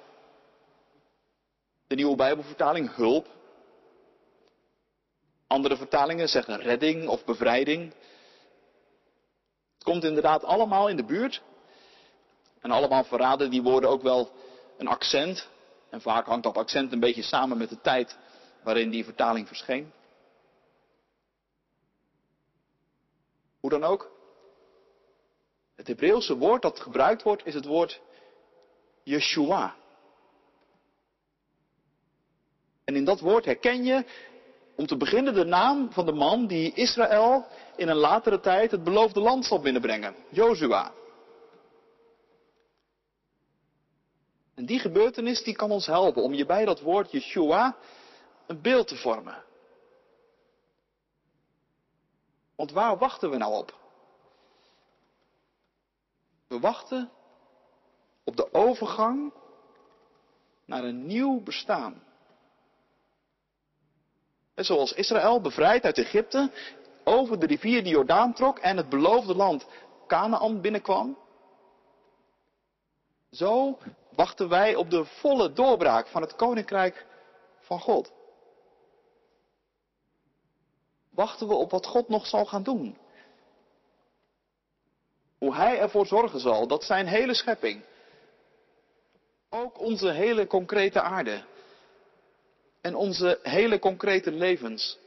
De 1.87 1.94
nieuwe 1.94 2.16
Bijbelvertaling, 2.16 2.94
hulp. 2.94 3.29
Andere 5.46 5.77
vertalingen 5.77 6.29
zeggen 6.29 6.61
redding 6.61 7.09
of 7.09 7.24
bevrijding. 7.24 7.92
Het 9.74 9.85
komt 9.85 10.05
inderdaad 10.05 10.44
allemaal 10.44 10.88
in 10.88 10.96
de 10.96 11.05
buurt. 11.05 11.42
En 12.61 12.70
allemaal 12.70 13.05
verraden 13.05 13.50
die 13.50 13.62
woorden 13.62 13.90
ook 13.90 14.03
wel 14.03 14.31
een 14.79 14.88
accent. 14.88 15.48
En 15.90 16.00
vaak 16.00 16.27
hangt 16.27 16.44
dat 16.44 16.57
accent 16.57 16.92
een 16.92 17.00
beetje 17.00 17.22
samen 17.22 17.59
met 17.59 17.68
de 17.68 17.81
tijd 17.81 18.16
waarin 18.62 18.90
die 18.90 19.05
vertaling 19.05 19.46
verscheen. 19.46 19.92
Hoe 23.61 23.70
dan 23.70 23.85
ook. 23.85 24.13
Het 25.75 25.87
Hebreeuwse 25.87 26.37
woord 26.37 26.63
dat 26.63 26.81
gebruikt 26.81 27.23
wordt 27.23 27.47
is 27.47 27.55
het 27.55 27.65
woord 27.65 28.01
Yeshua. 29.03 29.75
En 32.85 32.97
in 32.97 33.05
dat 33.05 33.21
woord 33.21 33.45
herken 33.45 33.85
je 33.85 34.05
om 34.77 34.87
te 34.87 34.97
beginnen 34.97 35.35
de 35.35 35.45
naam 35.45 35.93
van 35.93 36.07
de 36.07 36.13
man 36.13 36.47
die 36.47 36.73
Israël 36.73 37.47
in 37.77 37.89
een 37.89 37.97
latere 37.97 38.41
tijd 38.41 38.71
het 38.71 38.85
beloofde 38.85 39.21
land 39.21 39.45
zal 39.45 39.61
binnenbrengen, 39.61 40.15
Jozua. 40.29 40.93
En 44.55 44.67
die 44.67 44.79
gebeurtenis 44.79 45.43
die 45.43 45.57
kan 45.57 45.71
ons 45.71 45.87
helpen 45.87 46.23
om 46.23 46.35
je 46.35 46.47
bij 46.47 46.65
dat 46.65 46.81
woord 46.81 47.11
Yeshua 47.11 47.77
een 48.47 48.61
beeld 48.61 48.89
te 48.89 48.97
vormen. 48.97 49.45
Want 52.57 52.71
waar 52.71 52.99
wachten 52.99 53.31
we 53.31 53.37
nou 53.37 53.55
op? 53.55 53.84
We 56.55 56.61
wachten 56.61 57.11
op 58.25 58.37
de 58.37 58.53
overgang 58.53 59.33
naar 60.64 60.85
een 60.85 61.07
nieuw 61.07 61.43
bestaan. 61.43 62.03
En 64.55 64.64
zoals 64.64 64.93
Israël 64.93 65.40
bevrijd 65.40 65.85
uit 65.85 65.99
Egypte, 65.99 66.51
over 67.05 67.38
de 67.38 67.47
rivier 67.47 67.83
de 67.83 67.88
Jordaan 67.88 68.35
trok 68.35 68.59
en 68.59 68.77
het 68.77 68.88
beloofde 68.88 69.35
land 69.35 69.67
Canaan 70.07 70.61
binnenkwam. 70.61 71.19
Zo 73.31 73.79
wachten 74.11 74.49
wij 74.49 74.75
op 74.75 74.90
de 74.90 75.05
volle 75.05 75.53
doorbraak 75.53 76.07
van 76.07 76.23
het 76.23 76.37
koninkrijk 76.37 77.07
van 77.61 77.81
God. 77.81 78.12
Wachten 81.11 81.49
we 81.49 81.55
op 81.55 81.71
wat 81.71 81.87
God 81.87 82.09
nog 82.09 82.27
zal 82.27 82.47
gaan 82.47 82.62
doen. 82.62 82.99
Hoe 85.38 85.55
Hij 85.55 85.79
ervoor 85.79 86.07
zorgen 86.07 86.40
zal 86.40 86.66
dat 86.66 86.85
Zijn 86.85 87.07
hele 87.07 87.35
schepping, 87.35 87.85
ook 89.49 89.79
onze 89.79 90.11
hele 90.11 90.47
concrete 90.47 91.01
aarde 91.01 91.44
en 92.81 92.94
onze 92.94 93.38
hele 93.42 93.79
concrete 93.79 94.31
levens, 94.31 94.99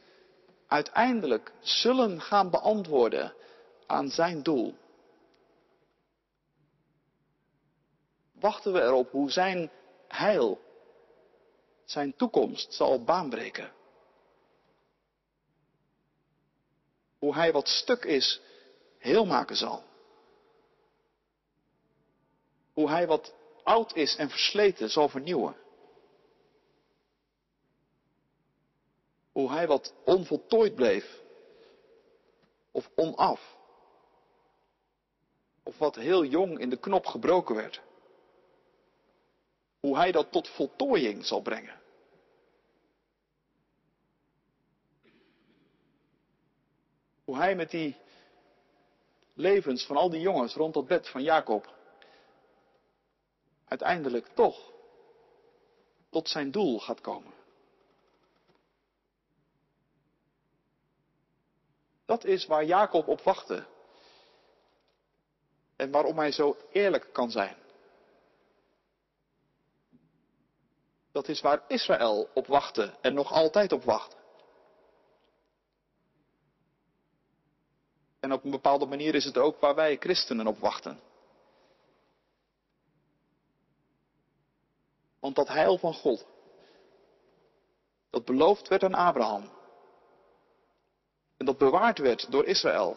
uiteindelijk 0.66 1.52
zullen 1.60 2.20
gaan 2.20 2.50
beantwoorden 2.50 3.34
aan 3.86 4.10
Zijn 4.10 4.42
doel. 4.42 4.74
Wachten 8.32 8.72
we 8.72 8.80
erop 8.80 9.10
hoe 9.10 9.30
Zijn 9.30 9.70
heil, 10.08 10.60
Zijn 11.84 12.16
toekomst 12.16 12.74
zal 12.74 13.04
baanbreken. 13.04 13.72
Hoe 17.18 17.34
Hij 17.34 17.52
wat 17.52 17.68
stuk 17.68 18.04
is, 18.04 18.40
heel 18.98 19.26
maken 19.26 19.56
zal. 19.56 19.87
Hoe 22.78 22.88
hij 22.88 23.06
wat 23.06 23.34
oud 23.62 23.94
is 23.94 24.16
en 24.16 24.30
versleten 24.30 24.90
zal 24.90 25.08
vernieuwen. 25.08 25.56
Hoe 29.32 29.50
hij 29.50 29.66
wat 29.66 29.94
onvoltooid 30.04 30.74
bleef. 30.74 31.20
Of 32.70 32.90
onaf. 32.94 33.56
Of 35.62 35.78
wat 35.78 35.94
heel 35.94 36.24
jong 36.24 36.58
in 36.58 36.70
de 36.70 36.76
knop 36.76 37.06
gebroken 37.06 37.54
werd. 37.54 37.80
Hoe 39.80 39.96
hij 39.96 40.12
dat 40.12 40.32
tot 40.32 40.48
voltooiing 40.48 41.26
zal 41.26 41.40
brengen. 41.40 41.80
Hoe 47.24 47.36
hij 47.36 47.54
met 47.54 47.70
die 47.70 47.96
levens 49.34 49.86
van 49.86 49.96
al 49.96 50.10
die 50.10 50.20
jongens 50.20 50.54
rond 50.54 50.74
dat 50.74 50.86
bed 50.86 51.08
van 51.08 51.22
Jacob 51.22 51.76
uiteindelijk 53.68 54.26
toch 54.26 54.72
tot 56.10 56.28
zijn 56.28 56.50
doel 56.50 56.78
gaat 56.78 57.00
komen. 57.00 57.32
Dat 62.04 62.24
is 62.24 62.46
waar 62.46 62.64
Jacob 62.64 63.08
op 63.08 63.20
wachtte. 63.20 63.66
En 65.76 65.90
waarom 65.90 66.18
hij 66.18 66.32
zo 66.32 66.56
eerlijk 66.72 67.12
kan 67.12 67.30
zijn. 67.30 67.56
Dat 71.12 71.28
is 71.28 71.40
waar 71.40 71.64
Israël 71.66 72.28
op 72.34 72.46
wachtte 72.46 72.94
en 73.00 73.14
nog 73.14 73.32
altijd 73.32 73.72
op 73.72 73.84
wacht. 73.84 74.16
En 78.20 78.32
op 78.32 78.44
een 78.44 78.50
bepaalde 78.50 78.86
manier 78.86 79.14
is 79.14 79.24
het 79.24 79.38
ook 79.38 79.60
waar 79.60 79.74
wij 79.74 79.96
christenen 79.96 80.46
op 80.46 80.58
wachten. 80.58 81.00
Want 85.20 85.36
dat 85.36 85.48
heil 85.48 85.78
van 85.78 85.94
God, 85.94 86.26
dat 88.10 88.24
beloofd 88.24 88.68
werd 88.68 88.82
aan 88.84 88.94
Abraham. 88.94 89.50
En 91.36 91.46
dat 91.46 91.58
bewaard 91.58 91.98
werd 91.98 92.30
door 92.30 92.44
Israël. 92.44 92.96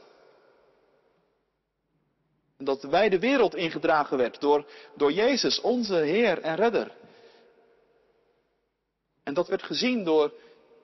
En 2.57 2.65
dat 2.65 2.81
wij 2.81 3.09
de 3.09 3.19
wereld 3.19 3.55
ingedragen 3.55 4.17
werd 4.17 4.41
door, 4.41 4.65
door 4.95 5.11
Jezus, 5.11 5.61
onze 5.61 5.95
Heer 5.95 6.41
en 6.41 6.55
Redder. 6.55 6.91
En 9.23 9.33
dat 9.33 9.47
werd 9.47 9.63
gezien 9.63 10.03
door 10.03 10.33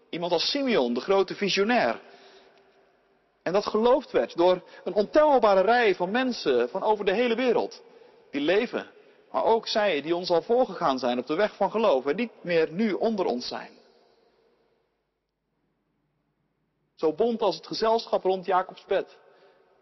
iemand 0.10 0.32
als 0.32 0.50
Simeon, 0.50 0.94
de 0.94 1.00
grote 1.00 1.36
visionair. 1.36 2.02
En 3.44 3.54
dat 3.54 3.66
geloofd 3.66 4.12
werd 4.12 4.38
door 4.38 4.64
een 4.84 4.94
ontelbare 4.94 5.62
rij 5.62 5.96
van 5.96 6.12
mensen 6.12 6.70
van 6.70 6.84
over 6.84 7.06
de 7.06 7.14
hele 7.14 7.36
wereld. 7.36 7.82
Die 8.32 8.42
leven. 8.42 8.92
Maar 9.32 9.44
ook 9.44 9.68
zij 9.68 10.02
die 10.02 10.16
ons 10.16 10.30
al 10.30 10.42
voorgegaan 10.42 11.00
zijn 11.00 11.20
op 11.20 11.28
de 11.28 11.36
weg 11.36 11.56
van 11.56 11.72
geloof 11.72 12.06
en 12.06 12.16
niet 12.16 12.44
meer 12.44 12.72
nu 12.72 12.94
onder 12.94 13.26
ons 13.26 13.48
zijn. 13.48 13.78
Zo 16.96 17.14
bond 17.14 17.42
als 17.42 17.56
het 17.56 17.68
gezelschap 17.68 18.24
rond 18.24 18.46
Jacobs 18.46 18.86
bed. 18.86 19.18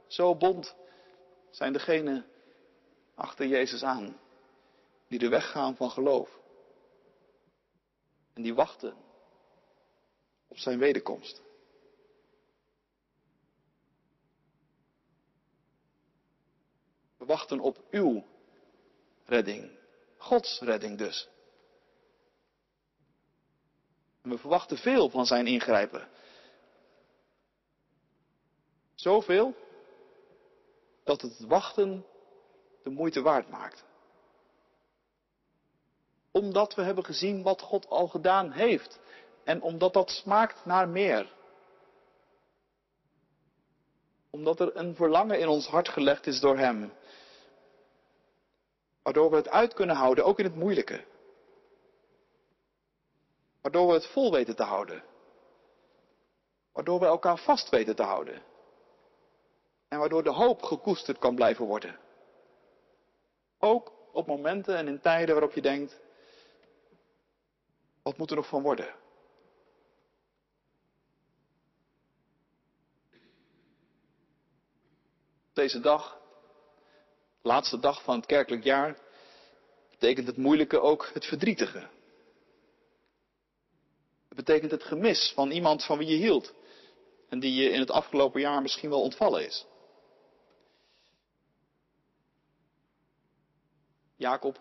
Zo 0.07 0.35
bond 0.35 0.75
zijn 1.49 1.73
degenen 1.73 2.25
achter 3.15 3.47
Jezus 3.47 3.83
aan. 3.83 4.19
Die 5.07 5.19
de 5.19 5.29
weg 5.29 5.51
gaan 5.51 5.75
van 5.75 5.89
geloof. 5.89 6.39
En 8.33 8.41
die 8.41 8.53
wachten 8.53 8.95
op 10.47 10.57
zijn 10.57 10.79
wederkomst. 10.79 11.41
We 17.17 17.25
wachten 17.25 17.59
op 17.59 17.83
uw 17.89 18.23
redding. 19.25 19.71
Gods 20.17 20.59
redding 20.59 20.97
dus. 20.97 21.29
En 24.21 24.29
we 24.29 24.37
verwachten 24.37 24.77
veel 24.77 25.09
van 25.09 25.25
zijn 25.25 25.47
ingrijpen. 25.47 26.07
Zoveel 28.95 29.55
dat 31.03 31.21
het 31.21 31.39
wachten 31.39 32.05
de 32.83 32.89
moeite 32.89 33.21
waard 33.21 33.49
maakt. 33.49 33.83
Omdat 36.31 36.75
we 36.75 36.81
hebben 36.81 37.05
gezien 37.05 37.43
wat 37.43 37.61
God 37.61 37.89
al 37.89 38.07
gedaan 38.07 38.51
heeft. 38.51 38.99
En 39.43 39.61
omdat 39.61 39.93
dat 39.93 40.09
smaakt 40.09 40.65
naar 40.65 40.89
meer. 40.89 41.33
Omdat 44.29 44.59
er 44.59 44.75
een 44.75 44.95
verlangen 44.95 45.39
in 45.39 45.47
ons 45.47 45.67
hart 45.67 45.89
gelegd 45.89 46.27
is 46.27 46.39
door 46.39 46.57
Hem. 46.57 46.93
Waardoor 49.05 49.29
we 49.29 49.35
het 49.35 49.49
uit 49.49 49.73
kunnen 49.73 49.95
houden, 49.95 50.25
ook 50.25 50.39
in 50.39 50.45
het 50.45 50.55
moeilijke. 50.55 51.05
Waardoor 53.61 53.87
we 53.87 53.93
het 53.93 54.07
vol 54.07 54.31
weten 54.31 54.55
te 54.55 54.63
houden. 54.63 55.03
Waardoor 56.71 56.99
we 56.99 57.05
elkaar 57.05 57.37
vast 57.37 57.69
weten 57.69 57.95
te 57.95 58.03
houden. 58.03 58.41
En 59.87 59.99
waardoor 59.99 60.23
de 60.23 60.31
hoop 60.31 60.61
gekoesterd 60.61 61.17
kan 61.19 61.35
blijven 61.35 61.65
worden. 61.65 61.99
Ook 63.59 63.91
op 64.11 64.27
momenten 64.27 64.75
en 64.75 64.87
in 64.87 65.01
tijden 65.01 65.35
waarop 65.35 65.53
je 65.53 65.61
denkt, 65.61 65.99
wat 68.01 68.17
moet 68.17 68.29
er 68.29 68.35
nog 68.35 68.47
van 68.47 68.61
worden? 68.61 68.95
Deze 75.53 75.79
dag 75.79 76.23
laatste 77.45 77.79
dag 77.79 78.03
van 78.03 78.15
het 78.15 78.25
kerkelijk 78.25 78.63
jaar, 78.63 78.97
betekent 79.89 80.27
het 80.27 80.37
moeilijke 80.37 80.79
ook 80.79 81.09
het 81.13 81.25
verdrietige. 81.25 81.87
Het 84.27 84.37
betekent 84.37 84.71
het 84.71 84.83
gemis 84.83 85.31
van 85.35 85.51
iemand 85.51 85.83
van 85.85 85.97
wie 85.97 86.07
je 86.07 86.15
hield 86.15 86.53
en 87.29 87.39
die 87.39 87.53
je 87.53 87.69
in 87.69 87.79
het 87.79 87.91
afgelopen 87.91 88.41
jaar 88.41 88.61
misschien 88.61 88.89
wel 88.89 89.01
ontvallen 89.01 89.45
is. 89.45 89.65
Jacob, 94.15 94.59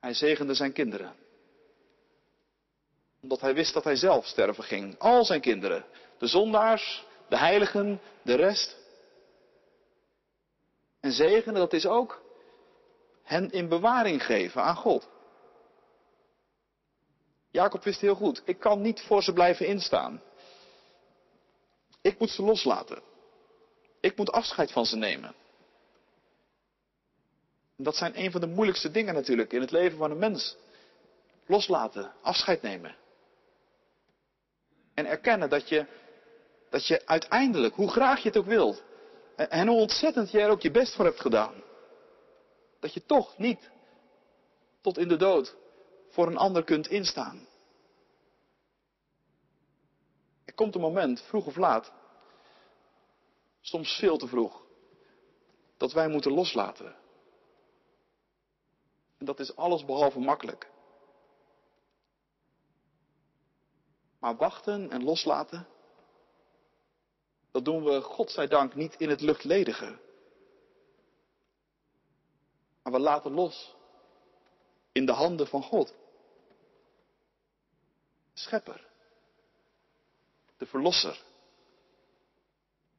hij 0.00 0.14
zegende 0.14 0.54
zijn 0.54 0.72
kinderen. 0.72 1.16
Omdat 3.22 3.40
hij 3.40 3.54
wist 3.54 3.74
dat 3.74 3.84
hij 3.84 3.96
zelf 3.96 4.26
sterven 4.26 4.64
ging. 4.64 4.98
Al 4.98 5.24
zijn 5.24 5.40
kinderen. 5.40 5.84
De 6.18 6.26
zondaars, 6.26 7.04
de 7.28 7.38
heiligen, 7.38 8.00
de 8.22 8.34
rest. 8.34 8.79
En 11.00 11.12
zegenen, 11.12 11.60
dat 11.60 11.72
is 11.72 11.86
ook 11.86 12.22
hen 13.22 13.50
in 13.50 13.68
bewaring 13.68 14.24
geven 14.24 14.62
aan 14.62 14.76
God. 14.76 15.08
Jacob 17.50 17.82
wist 17.82 18.00
heel 18.00 18.14
goed, 18.14 18.42
ik 18.44 18.58
kan 18.58 18.80
niet 18.80 19.00
voor 19.00 19.22
ze 19.22 19.32
blijven 19.32 19.66
instaan. 19.66 20.22
Ik 22.00 22.18
moet 22.18 22.30
ze 22.30 22.42
loslaten. 22.42 23.02
Ik 24.00 24.16
moet 24.16 24.30
afscheid 24.30 24.72
van 24.72 24.86
ze 24.86 24.96
nemen. 24.96 25.34
En 27.76 27.84
dat 27.84 27.96
zijn 27.96 28.18
een 28.18 28.30
van 28.30 28.40
de 28.40 28.46
moeilijkste 28.46 28.90
dingen 28.90 29.14
natuurlijk 29.14 29.52
in 29.52 29.60
het 29.60 29.70
leven 29.70 29.98
van 29.98 30.10
een 30.10 30.18
mens. 30.18 30.56
Loslaten, 31.46 32.12
afscheid 32.22 32.62
nemen. 32.62 32.96
En 34.94 35.06
erkennen 35.06 35.48
dat 35.48 35.68
je, 35.68 35.86
dat 36.70 36.86
je 36.86 37.06
uiteindelijk, 37.06 37.74
hoe 37.74 37.90
graag 37.90 38.22
je 38.22 38.28
het 38.28 38.36
ook 38.36 38.46
wilt, 38.46 38.82
en 39.48 39.68
hoe 39.68 39.80
ontzettend 39.80 40.30
jij 40.30 40.42
er 40.42 40.50
ook 40.50 40.60
je 40.60 40.70
best 40.70 40.94
voor 40.94 41.04
hebt 41.04 41.20
gedaan. 41.20 41.62
Dat 42.80 42.94
je 42.94 43.06
toch 43.06 43.38
niet 43.38 43.70
tot 44.80 44.98
in 44.98 45.08
de 45.08 45.16
dood 45.16 45.56
voor 46.08 46.26
een 46.26 46.36
ander 46.36 46.64
kunt 46.64 46.86
instaan. 46.86 47.48
Er 50.44 50.54
komt 50.54 50.74
een 50.74 50.80
moment, 50.80 51.22
vroeg 51.22 51.46
of 51.46 51.56
laat, 51.56 51.92
soms 53.60 53.98
veel 53.98 54.18
te 54.18 54.26
vroeg, 54.26 54.62
dat 55.76 55.92
wij 55.92 56.08
moeten 56.08 56.32
loslaten. 56.32 56.96
En 59.18 59.26
dat 59.26 59.40
is 59.40 59.56
alles 59.56 59.84
behalve 59.84 60.18
makkelijk. 60.18 60.70
Maar 64.18 64.36
wachten 64.36 64.90
en 64.90 65.04
loslaten, 65.04 65.66
dat 67.50 67.64
doen 67.64 67.84
we, 67.84 68.00
godzijdank, 68.00 68.74
niet 68.74 68.94
in 68.94 69.08
het 69.08 69.20
luchtledige. 69.20 69.98
Maar 72.82 72.92
we 72.92 72.98
laten 72.98 73.32
los 73.32 73.74
in 74.92 75.06
de 75.06 75.12
handen 75.12 75.46
van 75.46 75.62
God. 75.62 75.94
Schepper. 78.32 78.88
De 80.56 80.66
verlosser. 80.66 81.22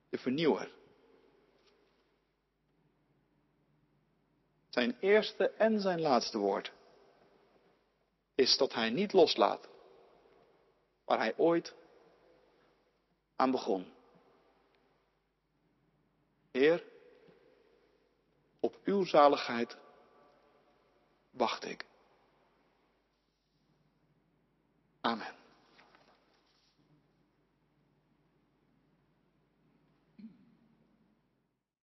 De 0.10 0.18
vernieuwer. 0.18 0.72
Zijn 4.70 4.98
eerste 5.00 5.50
en 5.50 5.82
zijn 5.82 6.02
laatste 6.02 6.38
woord 6.38 6.72
is 8.36 8.58
dat 8.58 8.74
hij 8.74 8.90
niet 8.90 9.14
loslaat 9.14 9.68
waar 11.06 11.18
hij 11.18 11.34
ooit 11.38 11.74
aan 13.36 13.52
begon. 13.52 13.91
Heer, 16.52 16.84
op 18.60 18.78
uw 18.84 19.04
zaligheid 19.04 19.78
wacht 21.30 21.66
ik. 21.66 21.86
Amen. 25.02 25.41